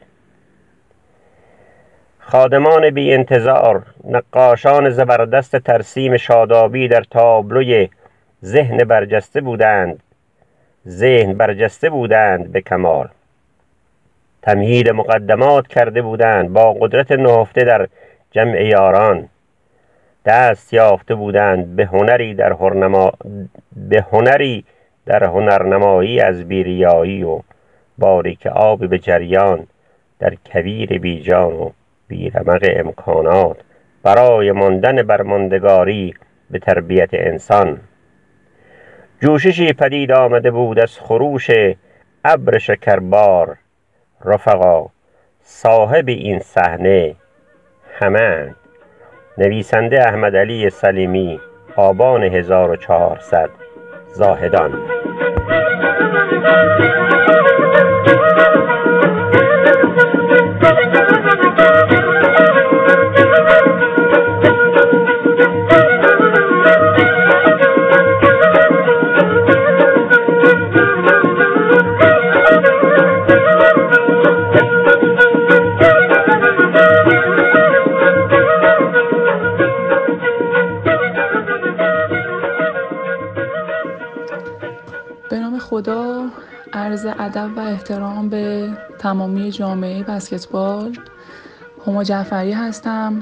خادمان 2.19 2.89
بی 2.89 3.13
انتظار 3.13 3.83
نقاشان 4.03 4.89
زبردست 4.89 5.55
ترسیم 5.55 6.17
شادابی 6.17 6.87
در 6.87 7.03
تابلوی 7.03 7.89
ذهن 8.45 8.77
برجسته 8.77 9.41
بودند. 9.41 10.03
ذهن 10.87 11.33
برجسته 11.33 11.89
بودند 11.89 12.51
به 12.51 12.61
کمال. 12.61 13.07
تمهید 14.41 14.89
مقدمات 14.89 15.67
کرده 15.67 16.01
بودند 16.01 16.53
با 16.53 16.73
قدرت 16.73 17.11
نهفته 17.11 17.63
در 17.63 17.87
جمع 18.31 18.63
یاران. 18.65 19.29
دست 20.25 20.73
یافته 20.73 21.15
بودند 21.15 21.75
به 21.75 21.85
هنری 21.85 22.33
در 22.33 22.53
هنرنما... 22.53 23.11
به 23.75 24.05
هنری 24.11 24.65
در 25.05 25.23
هنرنمایی 25.23 26.19
از 26.19 26.47
بیریایی 26.47 27.23
و 27.23 27.41
باریک 27.97 28.47
آب 28.47 28.85
به 28.87 28.99
جریان 28.99 29.67
در 30.19 30.33
کویر 30.51 30.99
بیجان 30.99 31.53
و 31.53 31.69
بیرمق 32.07 32.61
امکانات 32.75 33.57
برای 34.03 34.51
ماندن 34.51 35.03
بر 35.03 35.21
ماندگاری 35.21 36.13
به 36.49 36.59
تربیت 36.59 37.09
انسان. 37.13 37.79
جوششی 39.19 39.73
پدید 39.73 40.11
آمده 40.11 40.51
بود 40.51 40.79
از 40.79 40.99
خروش 40.99 41.49
ابر 42.25 42.57
شکربار. 42.57 43.57
رفقا 44.25 44.85
صاحب 45.41 46.07
این 46.07 46.39
صحنه 46.39 47.15
همند. 47.99 48.55
نویسنده 49.37 50.07
احمد 50.07 50.35
علی 50.35 50.69
سلیمی 50.69 51.39
آبان 51.75 52.23
1400 52.23 53.49
زاهدان. 54.13 54.79
ادب 87.23 87.57
و 87.57 87.59
احترام 87.59 88.29
به 88.29 88.69
تمامی 88.99 89.51
جامعه 89.51 90.03
بسکتبال. 90.03 90.97
هما 91.87 92.03
جعفری 92.03 92.51
هستم. 92.51 93.21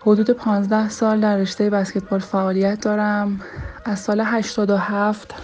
حدود 0.00 0.30
15 0.30 0.88
سال 0.88 1.20
در 1.20 1.36
رشته 1.36 1.70
بسکتبال 1.70 2.20
فعالیت 2.20 2.80
دارم. 2.80 3.40
از 3.84 3.98
سال 3.98 4.20
87 4.20 5.34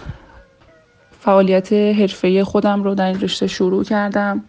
فعالیت 1.19 1.73
حرفه‌ای 1.73 2.43
خودم 2.43 2.83
رو 2.83 2.95
در 2.95 3.05
این 3.05 3.19
رشته 3.19 3.47
شروع 3.47 3.83
کردم 3.83 4.43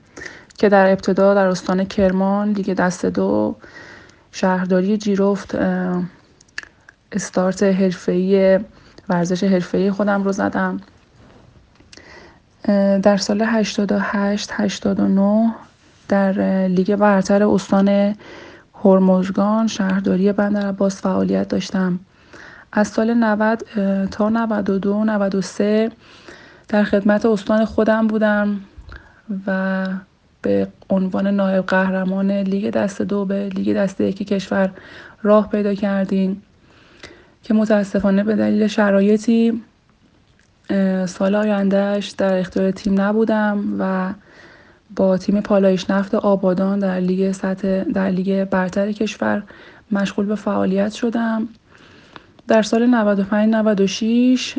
که 0.58 0.68
در 0.68 0.90
ابتدا 0.90 1.34
در 1.34 1.46
استان 1.46 1.84
کرمان 1.84 2.48
لیگ 2.48 2.74
دست 2.74 3.06
دو 3.06 3.56
شهرداری 4.32 4.96
جیرفت 4.96 5.54
استارت 7.12 7.62
حرفه‌ای 7.62 8.60
ورزش 9.08 9.44
حرفه‌ای 9.44 9.90
خودم 9.90 10.22
رو 10.22 10.32
زدم. 10.32 10.80
در 13.02 13.16
سال 13.16 13.42
88 13.42 14.50
89 14.52 15.54
در 16.08 16.32
لیگ 16.68 16.96
برتر 16.96 17.44
استان 17.44 18.14
هرمزگان 18.84 19.66
شهرداری 19.66 20.32
بندر 20.32 20.66
عباس 20.68 21.02
فعالیت 21.02 21.48
داشتم. 21.48 22.00
از 22.72 22.88
سال 22.88 23.14
90 23.14 23.62
تا 24.10 24.28
92 24.28 25.04
93 25.04 25.90
در 26.68 26.84
خدمت 26.84 27.26
استان 27.26 27.64
خودم 27.64 28.06
بودم 28.06 28.60
و 29.46 29.86
به 30.42 30.68
عنوان 30.90 31.26
نایب 31.26 31.66
قهرمان 31.66 32.30
لیگ 32.30 32.70
دست 32.70 33.02
دو 33.02 33.24
به 33.24 33.48
لیگ 33.48 33.76
دست 33.76 34.00
یکی 34.00 34.24
کشور 34.24 34.70
راه 35.22 35.48
پیدا 35.50 35.74
کردیم 35.74 36.42
که 37.42 37.54
متاسفانه 37.54 38.24
به 38.24 38.36
دلیل 38.36 38.66
شرایطی 38.66 39.62
سال 41.06 41.34
آیندهش 41.34 42.08
در 42.08 42.38
اختیار 42.38 42.70
تیم 42.70 43.00
نبودم 43.00 43.76
و 43.78 44.12
با 44.96 45.18
تیم 45.18 45.40
پالایش 45.40 45.90
نفت 45.90 46.14
آبادان 46.14 46.78
در 46.78 47.00
لیگ 47.00 47.32
سطح 47.32 47.84
در 47.84 48.10
لیگ 48.10 48.44
برتر 48.44 48.92
کشور 48.92 49.42
مشغول 49.92 50.26
به 50.26 50.34
فعالیت 50.34 50.92
شدم. 50.92 51.48
در 52.48 52.62
سال 52.62 52.86
95 52.86 53.54
96 53.54 54.58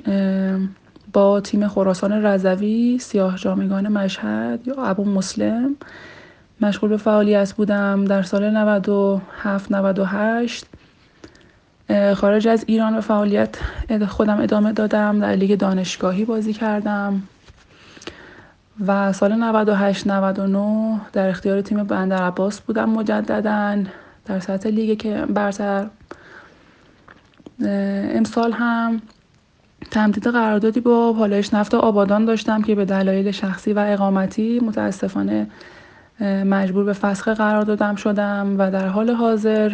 با 1.13 1.41
تیم 1.41 1.67
خراسان 1.67 2.11
رضوی 2.11 2.97
سیاه 2.99 3.37
جامگان 3.37 3.87
مشهد 3.87 4.67
یا 4.67 4.83
ابو 4.83 5.05
مسلم 5.05 5.75
مشغول 6.61 6.89
به 6.89 6.97
فعالیت 6.97 7.53
بودم. 7.53 8.05
در 8.05 8.21
سال 8.21 8.49
97 8.49 9.71
98 9.71 10.65
خارج 12.15 12.47
از 12.47 12.63
ایران 12.67 12.93
به 12.93 13.01
فعالیت 13.01 13.57
خودم 14.07 14.41
ادامه 14.41 14.73
دادم 14.73 15.19
در 15.19 15.31
لیگ 15.31 15.59
دانشگاهی 15.59 16.25
بازی 16.25 16.53
کردم. 16.53 17.23
و 18.87 19.13
سال 19.13 19.33
98 19.33 20.07
99 20.07 20.99
در 21.13 21.29
اختیار 21.29 21.61
تیم 21.61 21.83
بندر 21.83 22.23
عباس 22.23 22.61
بودم 22.61 22.89
مجددا 22.89 23.83
در 24.25 24.39
سطح 24.39 24.69
لیگ 24.69 24.97
که 24.97 25.25
برتر. 25.25 25.87
امسال 27.59 28.51
هم 28.51 29.01
تمدید 29.91 30.27
قراردادی 30.27 30.79
با 30.79 31.13
پالایش 31.13 31.53
نفت 31.53 31.73
عابادان 31.73 32.25
داشتم 32.25 32.61
که 32.61 32.75
به 32.75 32.85
دلایل 32.85 33.31
شخصی 33.31 33.73
و 33.73 33.79
اقامتی 33.79 34.59
متاسفانه 34.59 35.47
مجبور 36.45 36.83
به 36.83 36.93
فسخ 36.93 37.27
قرار 37.27 37.61
دادم 37.61 37.95
شدم 37.95 38.55
و 38.57 38.71
در 38.71 38.87
حال 38.87 39.09
حاضر 39.09 39.73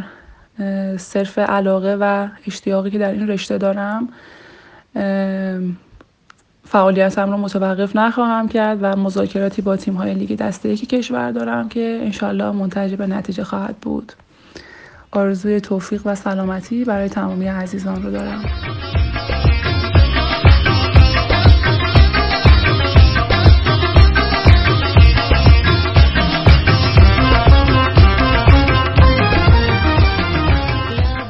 صرف 0.97 1.39
علاقه 1.39 1.97
و 1.99 2.27
اشتیاقی 2.47 2.91
که 2.91 2.97
در 2.97 3.11
این 3.11 3.27
رشته 3.27 3.57
دارم 3.57 4.09
فعالیتم 6.65 7.31
رو 7.31 7.37
متوقف 7.37 7.95
نخواهم 7.95 8.47
کرد 8.47 8.77
و 8.81 8.95
مذاکراتی 8.95 9.61
با 9.61 9.77
تیم 9.77 9.93
های 9.93 10.13
لیگ 10.13 10.37
دسته 10.37 10.69
یکی 10.69 10.85
کشور 10.85 11.31
دارم 11.31 11.69
که 11.69 11.99
انشالله 12.03 12.51
منتج 12.51 12.95
به 12.95 13.07
نتیجه 13.07 13.43
خواهد 13.43 13.77
بود. 13.77 14.13
آرزوی 15.11 15.61
توفیق 15.61 16.01
و 16.05 16.15
سلامتی 16.15 16.85
برای 16.85 17.09
تمامی 17.09 17.47
عزیزان 17.47 18.03
رو 18.03 18.11
دارم. 18.11 18.43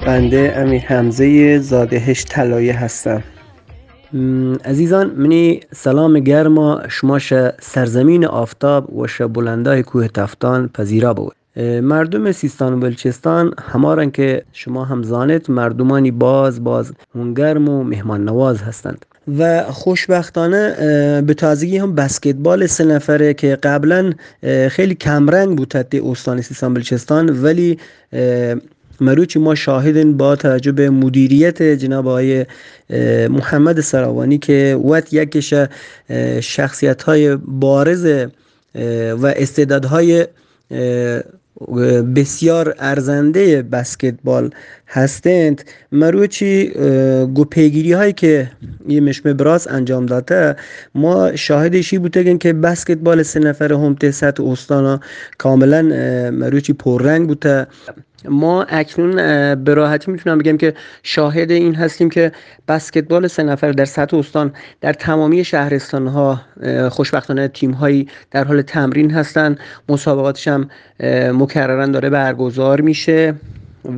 بنده 0.10 0.53
امیر 0.55 0.82
حمزه 0.82 1.60
زادهش 1.60 2.26
طلایه 2.30 2.80
هستم. 2.80 3.24
عزیزان 4.66 5.12
منی 5.18 5.60
سلام 5.76 6.20
گرما 6.20 6.82
شماش 6.88 7.34
سرزمین 7.62 8.26
آفتاب 8.26 8.93
و 8.93 9.28
بلندای 9.28 9.84
کوه 9.84 10.07
تفتان 10.07 10.70
پذیرا 10.74 11.14
بود. 11.14 11.36
مردم 11.82 12.32
سیستان 12.32 12.74
و 12.74 12.80
بلوچستان 12.80 13.53
همارن 13.72 14.12
که 14.12 14.43
شما 14.53 14.86
هم 14.86 15.03
زانید 15.03 15.51
مردمانی 15.51 16.12
باز 16.12 16.64
باز 16.64 16.93
هنگرم 17.16 17.70
و 17.70 17.84
مهمان 17.84 18.24
نواز 18.24 18.62
هستند. 18.62 19.05
و 19.38 19.64
خوشبختانه 19.64 20.76
به 21.22 21.34
تازگی 21.34 21.78
هم 21.78 21.95
بسکتبال 21.95 22.68
سه 22.68 22.84
نفره 22.84 23.34
که 23.34 23.55
قبلا 23.55 24.14
خیلی 24.70 24.95
کمرنگ 24.95 25.57
بود 25.57 25.68
تحت 25.68 25.95
استان 25.95 26.41
سیستان 26.41 26.74
بلوچستان 26.74 27.30
ولی 27.43 27.78
مروچی 29.02 29.39
ما 29.39 29.56
شاهدین 29.56 30.18
با 30.18 30.36
توجه 30.36 30.72
به 30.72 30.89
مدیریت 30.89 31.64
جناب 31.64 32.08
آقای 32.08 32.45
محمد 33.30 33.82
سراوانی 33.82 34.38
که 34.38 34.80
وقت 34.86 35.14
یکش 35.14 35.54
شخصیت 36.41 37.04
های 37.04 37.36
بارز 37.36 38.06
و 39.20 39.26
استعدادهای 39.26 40.28
بسیار 42.16 42.76
ارزنده 42.80 43.62
بسکتبال 43.62 44.50
هستند. 44.88 45.64
مروچی 45.91 46.68
گو 47.34 47.45
هایی 47.95 48.14
که 48.14 48.52
یه 48.88 49.02
مشمه 49.02 49.34
براس 49.34 49.68
انجام 49.68 50.06
داده 50.06 50.56
ما 50.95 51.36
شاهدشی 51.36 51.97
بوده 51.97 52.38
که 52.38 52.54
بسکتبال 52.54 53.24
سه 53.24 53.39
نفر 53.39 53.74
هم 53.74 53.95
سطح 54.12 54.43
استانا 54.43 55.00
کاملا 55.38 55.82
مروچی 56.32 56.74
پررنگ 56.74 57.28
بوده. 57.28 57.68
ما 58.26 58.63
اکنون 58.63 59.15
به 59.63 59.74
راحتی 59.74 60.11
می‌تونم 60.11 60.38
بگم 60.38 60.57
که 60.57 60.74
شاهد 61.03 61.51
این 61.51 61.76
هستیم 61.76 62.09
که 62.09 62.32
بسکتبال 62.67 63.28
سه 63.28 63.43
نفر 63.43 63.72
در 63.72 63.86
سطح 63.86 64.17
استان 64.17 64.53
در 64.82 64.93
تمامی 64.93 65.43
شهرستان 65.43 66.07
ها 66.07 66.41
خوشبختانه 66.89 67.47
تیم 67.47 67.72
هایی 67.72 68.07
در 68.32 68.43
حال 68.43 68.61
تمرین 68.61 69.11
هستن. 69.11 69.55
مسابقاتش 69.89 70.47
هم 70.47 70.70
مکررن 71.34 71.91
داره 71.91 72.09
برگزار 72.09 72.82
میشه 72.82 73.34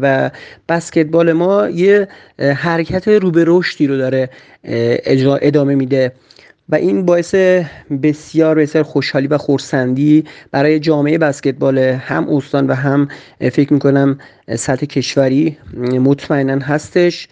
و 0.01 0.31
بسکتبال 0.69 1.33
ما 1.33 1.69
یه 1.69 2.07
حرکت 2.39 3.07
رو 3.07 3.31
به 3.31 3.43
رشدی 3.47 3.87
رو 3.87 3.97
داره 3.97 4.29
ادامه 5.41 5.75
میده. 5.75 6.11
و 6.71 6.75
این 6.75 7.05
باعث 7.05 7.35
بسیار 8.03 8.55
بسیار 8.55 8.83
خوشحالی 8.83 9.27
و 9.27 9.37
خورسندی 9.37 10.23
برای 10.51 10.79
جامعه 10.79 11.17
بسکتبال 11.17 11.77
هم 11.77 12.29
استان 12.29 12.67
و 12.67 12.73
هم 12.73 13.07
فکر 13.39 13.73
می‌کنم 13.73 14.17
سطح 14.55 14.85
کشوری 14.85 15.57
مطمئنا 15.77 16.65
هستش. 16.65 17.27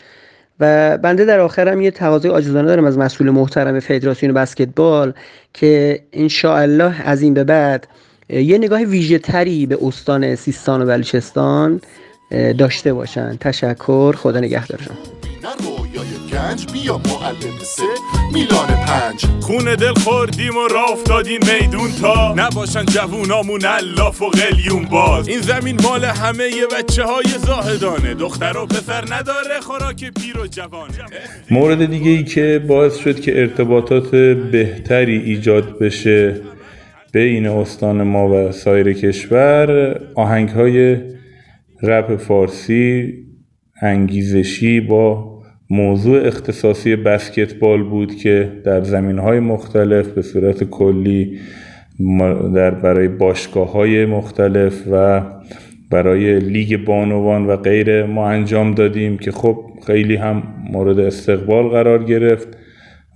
و 0.60 0.98
بنده 0.98 1.26
در 1.26 1.40
آخرم 1.40 1.82
یه 1.82 1.92
تقاضای 1.92 2.32
عاجزانه 2.32 2.68
دارم 2.68 2.86
از 2.86 2.98
مسئول 2.98 3.30
محترم 3.30 3.80
فدراسیون 3.80 4.34
بسکتبال 4.34 5.14
که 5.54 6.02
الله 6.44 7.02
از 7.08 7.22
این 7.22 7.34
به 7.34 7.44
بعد 7.44 7.88
یه 8.30 8.58
نگاه 8.58 8.84
ویژه 8.84 9.20
تری 9.20 9.66
به 9.66 9.78
استان 9.82 10.36
سیستان 10.36 10.82
و 10.82 10.86
بلوچستان 10.86 11.82
داشته 12.58 12.94
باشن. 12.94 13.38
تشکر. 13.38 14.16
خدا 14.16 14.40
نگهدارشون. 14.40 14.98
میلان 18.34 18.68
پنج. 18.68 19.26
خونه 19.42 19.76
دل 19.76 19.94
خوردیم 19.94 20.58
و 20.58 20.68
راه 20.74 20.92
افتادیم 20.92 21.40
میدون 21.62 21.92
تا. 22.02 22.34
نباشن 22.38 22.86
جوونامون 22.86 23.66
الاف 23.66 24.22
و 24.22 24.30
قلیون 24.30 24.86
باز. 24.86 25.28
این 25.28 25.42
زمین 25.42 25.78
مال 25.84 26.06
همه 26.06 26.44
ی 26.44 26.66
بچه 26.78 27.04
های 27.04 27.30
زاهدانه. 27.46 28.14
دختر 28.14 28.58
و 28.58 28.66
پسر 28.66 29.04
نداره 29.14 29.60
خوراک 29.62 30.14
پیر 30.22 30.38
و 30.38 30.48
جوانه. 30.48 30.94
مورد 31.52 31.86
دیگه 31.86 32.12
ای 32.12 32.24
که 32.24 32.66
باعث 32.68 32.98
شد 32.98 33.20
که 33.20 33.40
ارتباطات 33.40 34.12
بهتری 34.52 35.18
ایجاد 35.18 35.80
بشه 35.80 36.42
بین 37.14 37.48
استان 37.48 38.04
ما 38.04 38.30
و 38.30 38.52
سایر 38.52 38.94
کشور 38.94 39.96
آهنگ 40.16 40.50
های 40.50 40.98
رپ 41.84 42.16
فارسی 42.16 43.14
انگیزشی 43.82 44.80
با 44.80 45.29
موضوع 45.70 46.28
اختصاصی 46.28 46.96
بسکتبال 46.96 47.84
بود 47.84 48.16
که 48.16 48.52
در 48.64 48.84
زمین 48.84 49.20
های 49.20 49.40
مختلف 49.40 50.08
به 50.08 50.22
صورت 50.22 50.64
کلی 50.64 51.40
در 52.56 52.72
برای 52.72 53.08
باشگاه 53.08 53.72
های 53.72 54.06
مختلف 54.06 54.84
و 54.92 55.22
برای 55.92 56.40
لیگ 56.40 56.86
بانوان 56.86 57.46
و 57.46 57.56
غیره 57.56 58.04
ما 58.04 58.30
انجام 58.30 58.74
دادیم 58.74 59.18
که 59.18 59.32
خب 59.32 59.66
خیلی 59.88 60.16
هم 60.16 60.44
مورد 60.72 61.00
استقبال 61.00 61.68
قرار 61.68 62.04
گرفت 62.04 62.48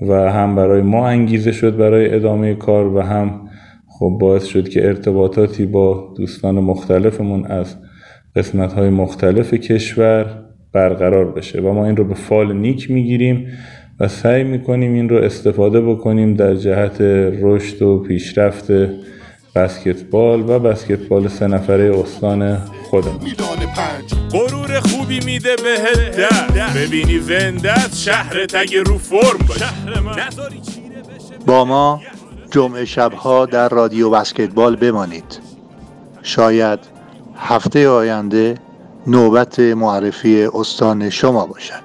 و 0.01 0.31
هم 0.31 0.55
برای 0.55 0.81
ما 0.81 1.07
انگیزه 1.07 1.51
شد 1.51 1.77
برای 1.77 2.15
ادامه 2.15 2.55
کار 2.55 2.87
و 2.87 3.01
هم 3.01 3.49
خب 3.87 4.17
باعث 4.21 4.45
شد 4.45 4.69
که 4.69 4.87
ارتباطاتی 4.87 5.65
با 5.65 6.13
دوستان 6.17 6.55
مختلفمون 6.55 7.45
از 7.45 7.75
قسمت 8.35 8.73
های 8.73 8.89
مختلف 8.89 9.53
کشور 9.53 10.42
برقرار 10.73 11.25
بشه 11.25 11.61
و 11.61 11.73
ما 11.73 11.85
این 11.85 11.97
رو 11.97 12.03
به 12.03 12.15
فال 12.15 12.53
نیک 12.53 12.91
می‌گیریم 12.91 13.47
و 13.99 14.07
سعی 14.07 14.43
می‌کنیم 14.43 14.93
این 14.93 15.09
رو 15.09 15.17
استفاده 15.17 15.81
بکنیم 15.81 16.33
در 16.33 16.55
جهت 16.55 17.01
رشد 17.41 17.81
و 17.81 17.99
پیشرفت 17.99 18.71
بسکتبال 19.55 20.49
و 20.49 20.59
بسکتبال 20.59 21.27
سه 21.27 21.47
نفره 21.47 21.99
استان 21.99 22.57
خودمون. 22.89 23.19
غرور 24.31 24.79
خوبی 24.79 25.19
میده 25.25 25.55
به 25.55 25.77
ببینی 26.75 27.19
زنده 27.19 27.73
شهر 27.95 28.45
تگ 28.45 28.75
رو 28.75 28.97
فرم 28.97 29.61
با 31.45 31.65
ما 31.65 32.01
جمعه 32.51 32.85
شبها 32.85 33.45
در 33.45 33.69
رادیو 33.69 34.09
بسکتبال 34.09 34.75
بمانید. 34.75 35.39
شاید 36.21 36.79
هفته 37.35 37.89
آینده 37.89 38.55
نوبت 39.07 39.59
معرفی 39.59 40.47
استان 40.53 41.09
شما 41.09 41.45
باشد. 41.45 41.83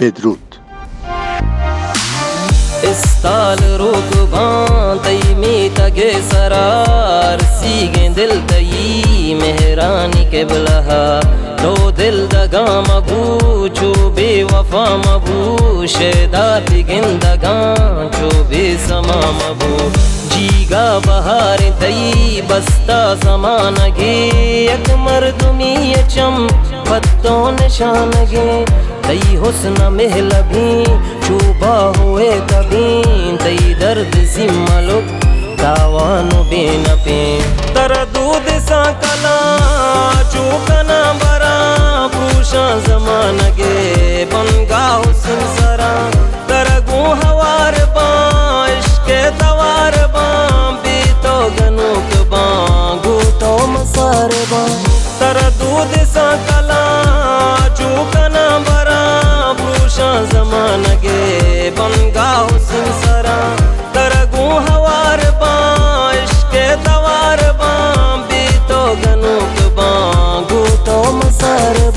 بدرود. 0.00 0.56
استال 2.84 3.58
روکبان 3.78 4.98
تی 4.98 5.34
می 5.34 5.70
تگ 5.74 6.20
سرار. 6.30 7.38
سیگن 7.60 8.12
دل 8.12 8.40
تی 8.46 9.34
مهرانی 9.34 10.24
قبلها 10.24 11.20
لو 11.62 11.90
دل 11.90 12.26
دگا 12.26 12.82
مگو 12.82 13.68
چو 13.68 14.10
بی 14.10 14.42
وفا 14.42 14.96
مبو 14.96 15.86
شیدا 15.86 16.60
بگن 16.60 17.18
دگان 17.18 18.10
چو 18.10 18.44
بی 18.50 18.78
سما 18.78 19.20
مبو 19.32 19.90
گا 20.70 20.98
بہار 21.06 21.58
دئی 21.80 22.40
بستا 22.48 22.98
زمان 23.22 23.74
گے 23.96 24.12
یک 24.66 24.90
مردمی 24.98 25.94
چم، 26.14 26.46
پتوں 26.88 27.52
نشان 27.52 28.10
گے۔ 28.30 28.64
دئی 29.08 29.36
حسن 29.42 29.74
محل 29.96 30.30
بھی 30.48 30.84
چوبا 31.26 31.74
ہوئے 31.98 32.30
کبھی 32.50 33.36
دئی 33.44 33.74
درد 33.80 34.16
سی 34.34 34.46
ملک 34.50 35.24
تاوانو 35.60 36.42
بین 36.50 36.84
تر 37.74 37.92
دود 38.14 38.48
سا 38.68 38.82
کلا، 39.00 39.38
چوکنا 40.32 41.00
برا 41.22 41.56
پروشا 42.12 42.68
زمان 42.86 43.38
پوشا 43.38 43.48
زمانگے 43.56 44.24
حسن 44.32 45.19
مسار 54.19 54.29
با 54.51 54.65
تردود 55.19 56.03
سا 56.13 56.37
کلا 56.49 56.85
چوکنا 57.77 58.59
برا 58.59 59.53
پوشا 59.53 60.25
زمانگی 60.25 61.69
بنگا 61.69 62.47
حسن 62.47 62.85
سرا 63.01 63.55
درگو 63.93 64.59
ہوار 64.59 65.19
با 65.39 65.55
عشق 66.09 66.83
توار 66.83 67.39
با 67.59 67.73
بیتو 68.29 68.95
گنوک 68.95 69.73
با 69.75 70.11
گوتو 70.49 71.11
مسار 71.17 71.88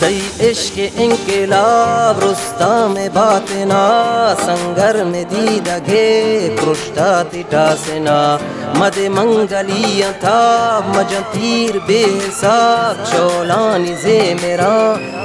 تئی 0.00 0.20
عشق 0.40 0.78
انقلاب 0.96 2.18
رستا 2.24 2.86
میں 2.86 3.08
بات 3.12 3.52
نا 3.66 3.84
سنگر 4.44 4.96
میں 5.04 5.24
دیدہ 5.24 5.78
گے 5.86 6.56
پرشتا 6.60 7.22
تٹا 7.30 7.66
سنا۔ 7.86 8.18
مد 8.74 8.98
منگلیاں 9.14 10.12
تھا 10.20 10.40
مجن 10.86 11.22
تیر 11.32 11.78
بے 11.86 12.02
حساب 12.04 13.04
چولانی 13.12 13.94
زے 14.02 14.18
میرا، 14.42 14.76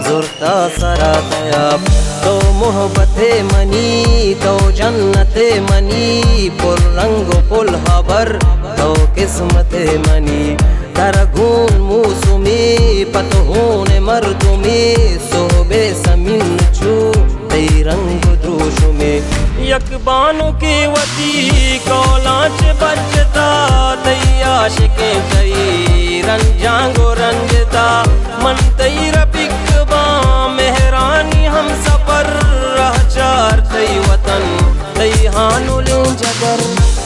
زرتا 0.07 0.55
سرا 0.80 1.13
تیاب 1.30 1.89
تو 2.24 2.39
محبت 2.53 3.19
منی، 3.53 4.34
تو 4.43 4.57
جنت 4.72 5.38
منی، 5.69 6.49
پر 6.63 6.82
رنگ 6.95 7.32
پل 7.49 7.76
حبر 7.76 8.38
تو 8.78 8.93
قسمت 9.15 9.76
منی۔ 10.07 10.55
ترگون 10.95 11.78
موسو 11.82 12.30
موسومی 12.51 13.05
پتهون 13.05 13.99
مردمی 13.99 14.95
صحبه 15.31 15.93
سمین 16.05 16.57
چو 16.79 17.11
تی 17.49 17.83
رنگ 17.83 18.41
دروشمی 18.43 19.21
یک 19.61 19.93
بانو 20.03 20.51
کی 20.59 20.85
وطی 20.87 21.79
کولانچ 21.85 22.63
بچتا 22.81 23.95
تی 24.03 24.41
عاشقیں 24.41 25.19
تی 25.31 26.21
رنجانگ 26.27 26.99
و 26.99 27.13
رنجتا 27.15 28.03
من 28.43 28.55
تی 28.77 29.11
ربک 29.11 29.73
با 29.89 30.47
مہرانی 30.57 31.47
ہم 31.47 31.67
سفر 31.85 32.33
رہ 32.77 33.09
چار 33.15 33.59
تی 33.71 33.99
وطن 34.09 34.57
تی 34.99 35.27
ہانو 35.27 35.79
لین 35.81 36.15
جگر۔ 36.17 36.59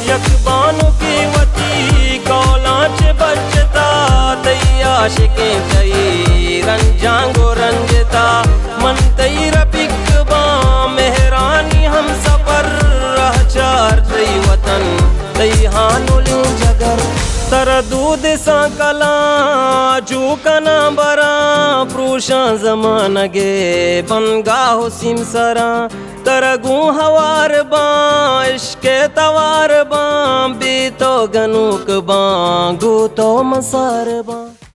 یک 0.08 0.30
بانو 0.44 0.90
کی 1.00 1.26
وطی 1.36 2.18
کولانچ 2.28 3.02
بچتا 3.20 3.55
تی 4.46 4.82
عاشقیں 4.84 5.60
تی 5.70 6.62
رنجانگ 6.66 7.38
و 7.40 7.54
رنجتا 7.56 8.28
من 8.82 8.96
تی 9.18 9.50
ربک 9.52 10.12
با 10.30 10.86
مہرانی 10.96 11.88
ہم 11.88 12.08
سفر 12.24 12.70
رہ 13.18 13.42
چار 13.54 14.00
تی 14.12 14.40
وطن 14.48 14.96
تی 15.38 15.66
ہانو 15.74 16.20
لیں 16.20 16.44
جگر 16.60 17.04
تر 17.50 17.82
دود 17.90 18.26
سا 18.44 18.68
کلا 18.78 20.00
جو 20.06 20.36
کنا 20.44 20.90
برا 20.96 21.84
پروشا 21.94 22.56
زمانگے 22.62 24.02
بنگا 24.08 24.88
سیم 25.00 25.18
سرا 25.32 25.88
ترگو 26.24 26.82
ہوار 26.92 27.64
باں، 27.70 28.46
عشق 28.46 28.86
توار 29.14 29.84
باں۔ 29.90 30.48
بی 30.48 30.90
تو 30.98 31.28
گنوک 31.34 31.90
باں، 31.90 32.74
گو 32.82 33.08
تو 33.08 33.44
مسار 33.44 34.22
باں۔ 34.26 34.56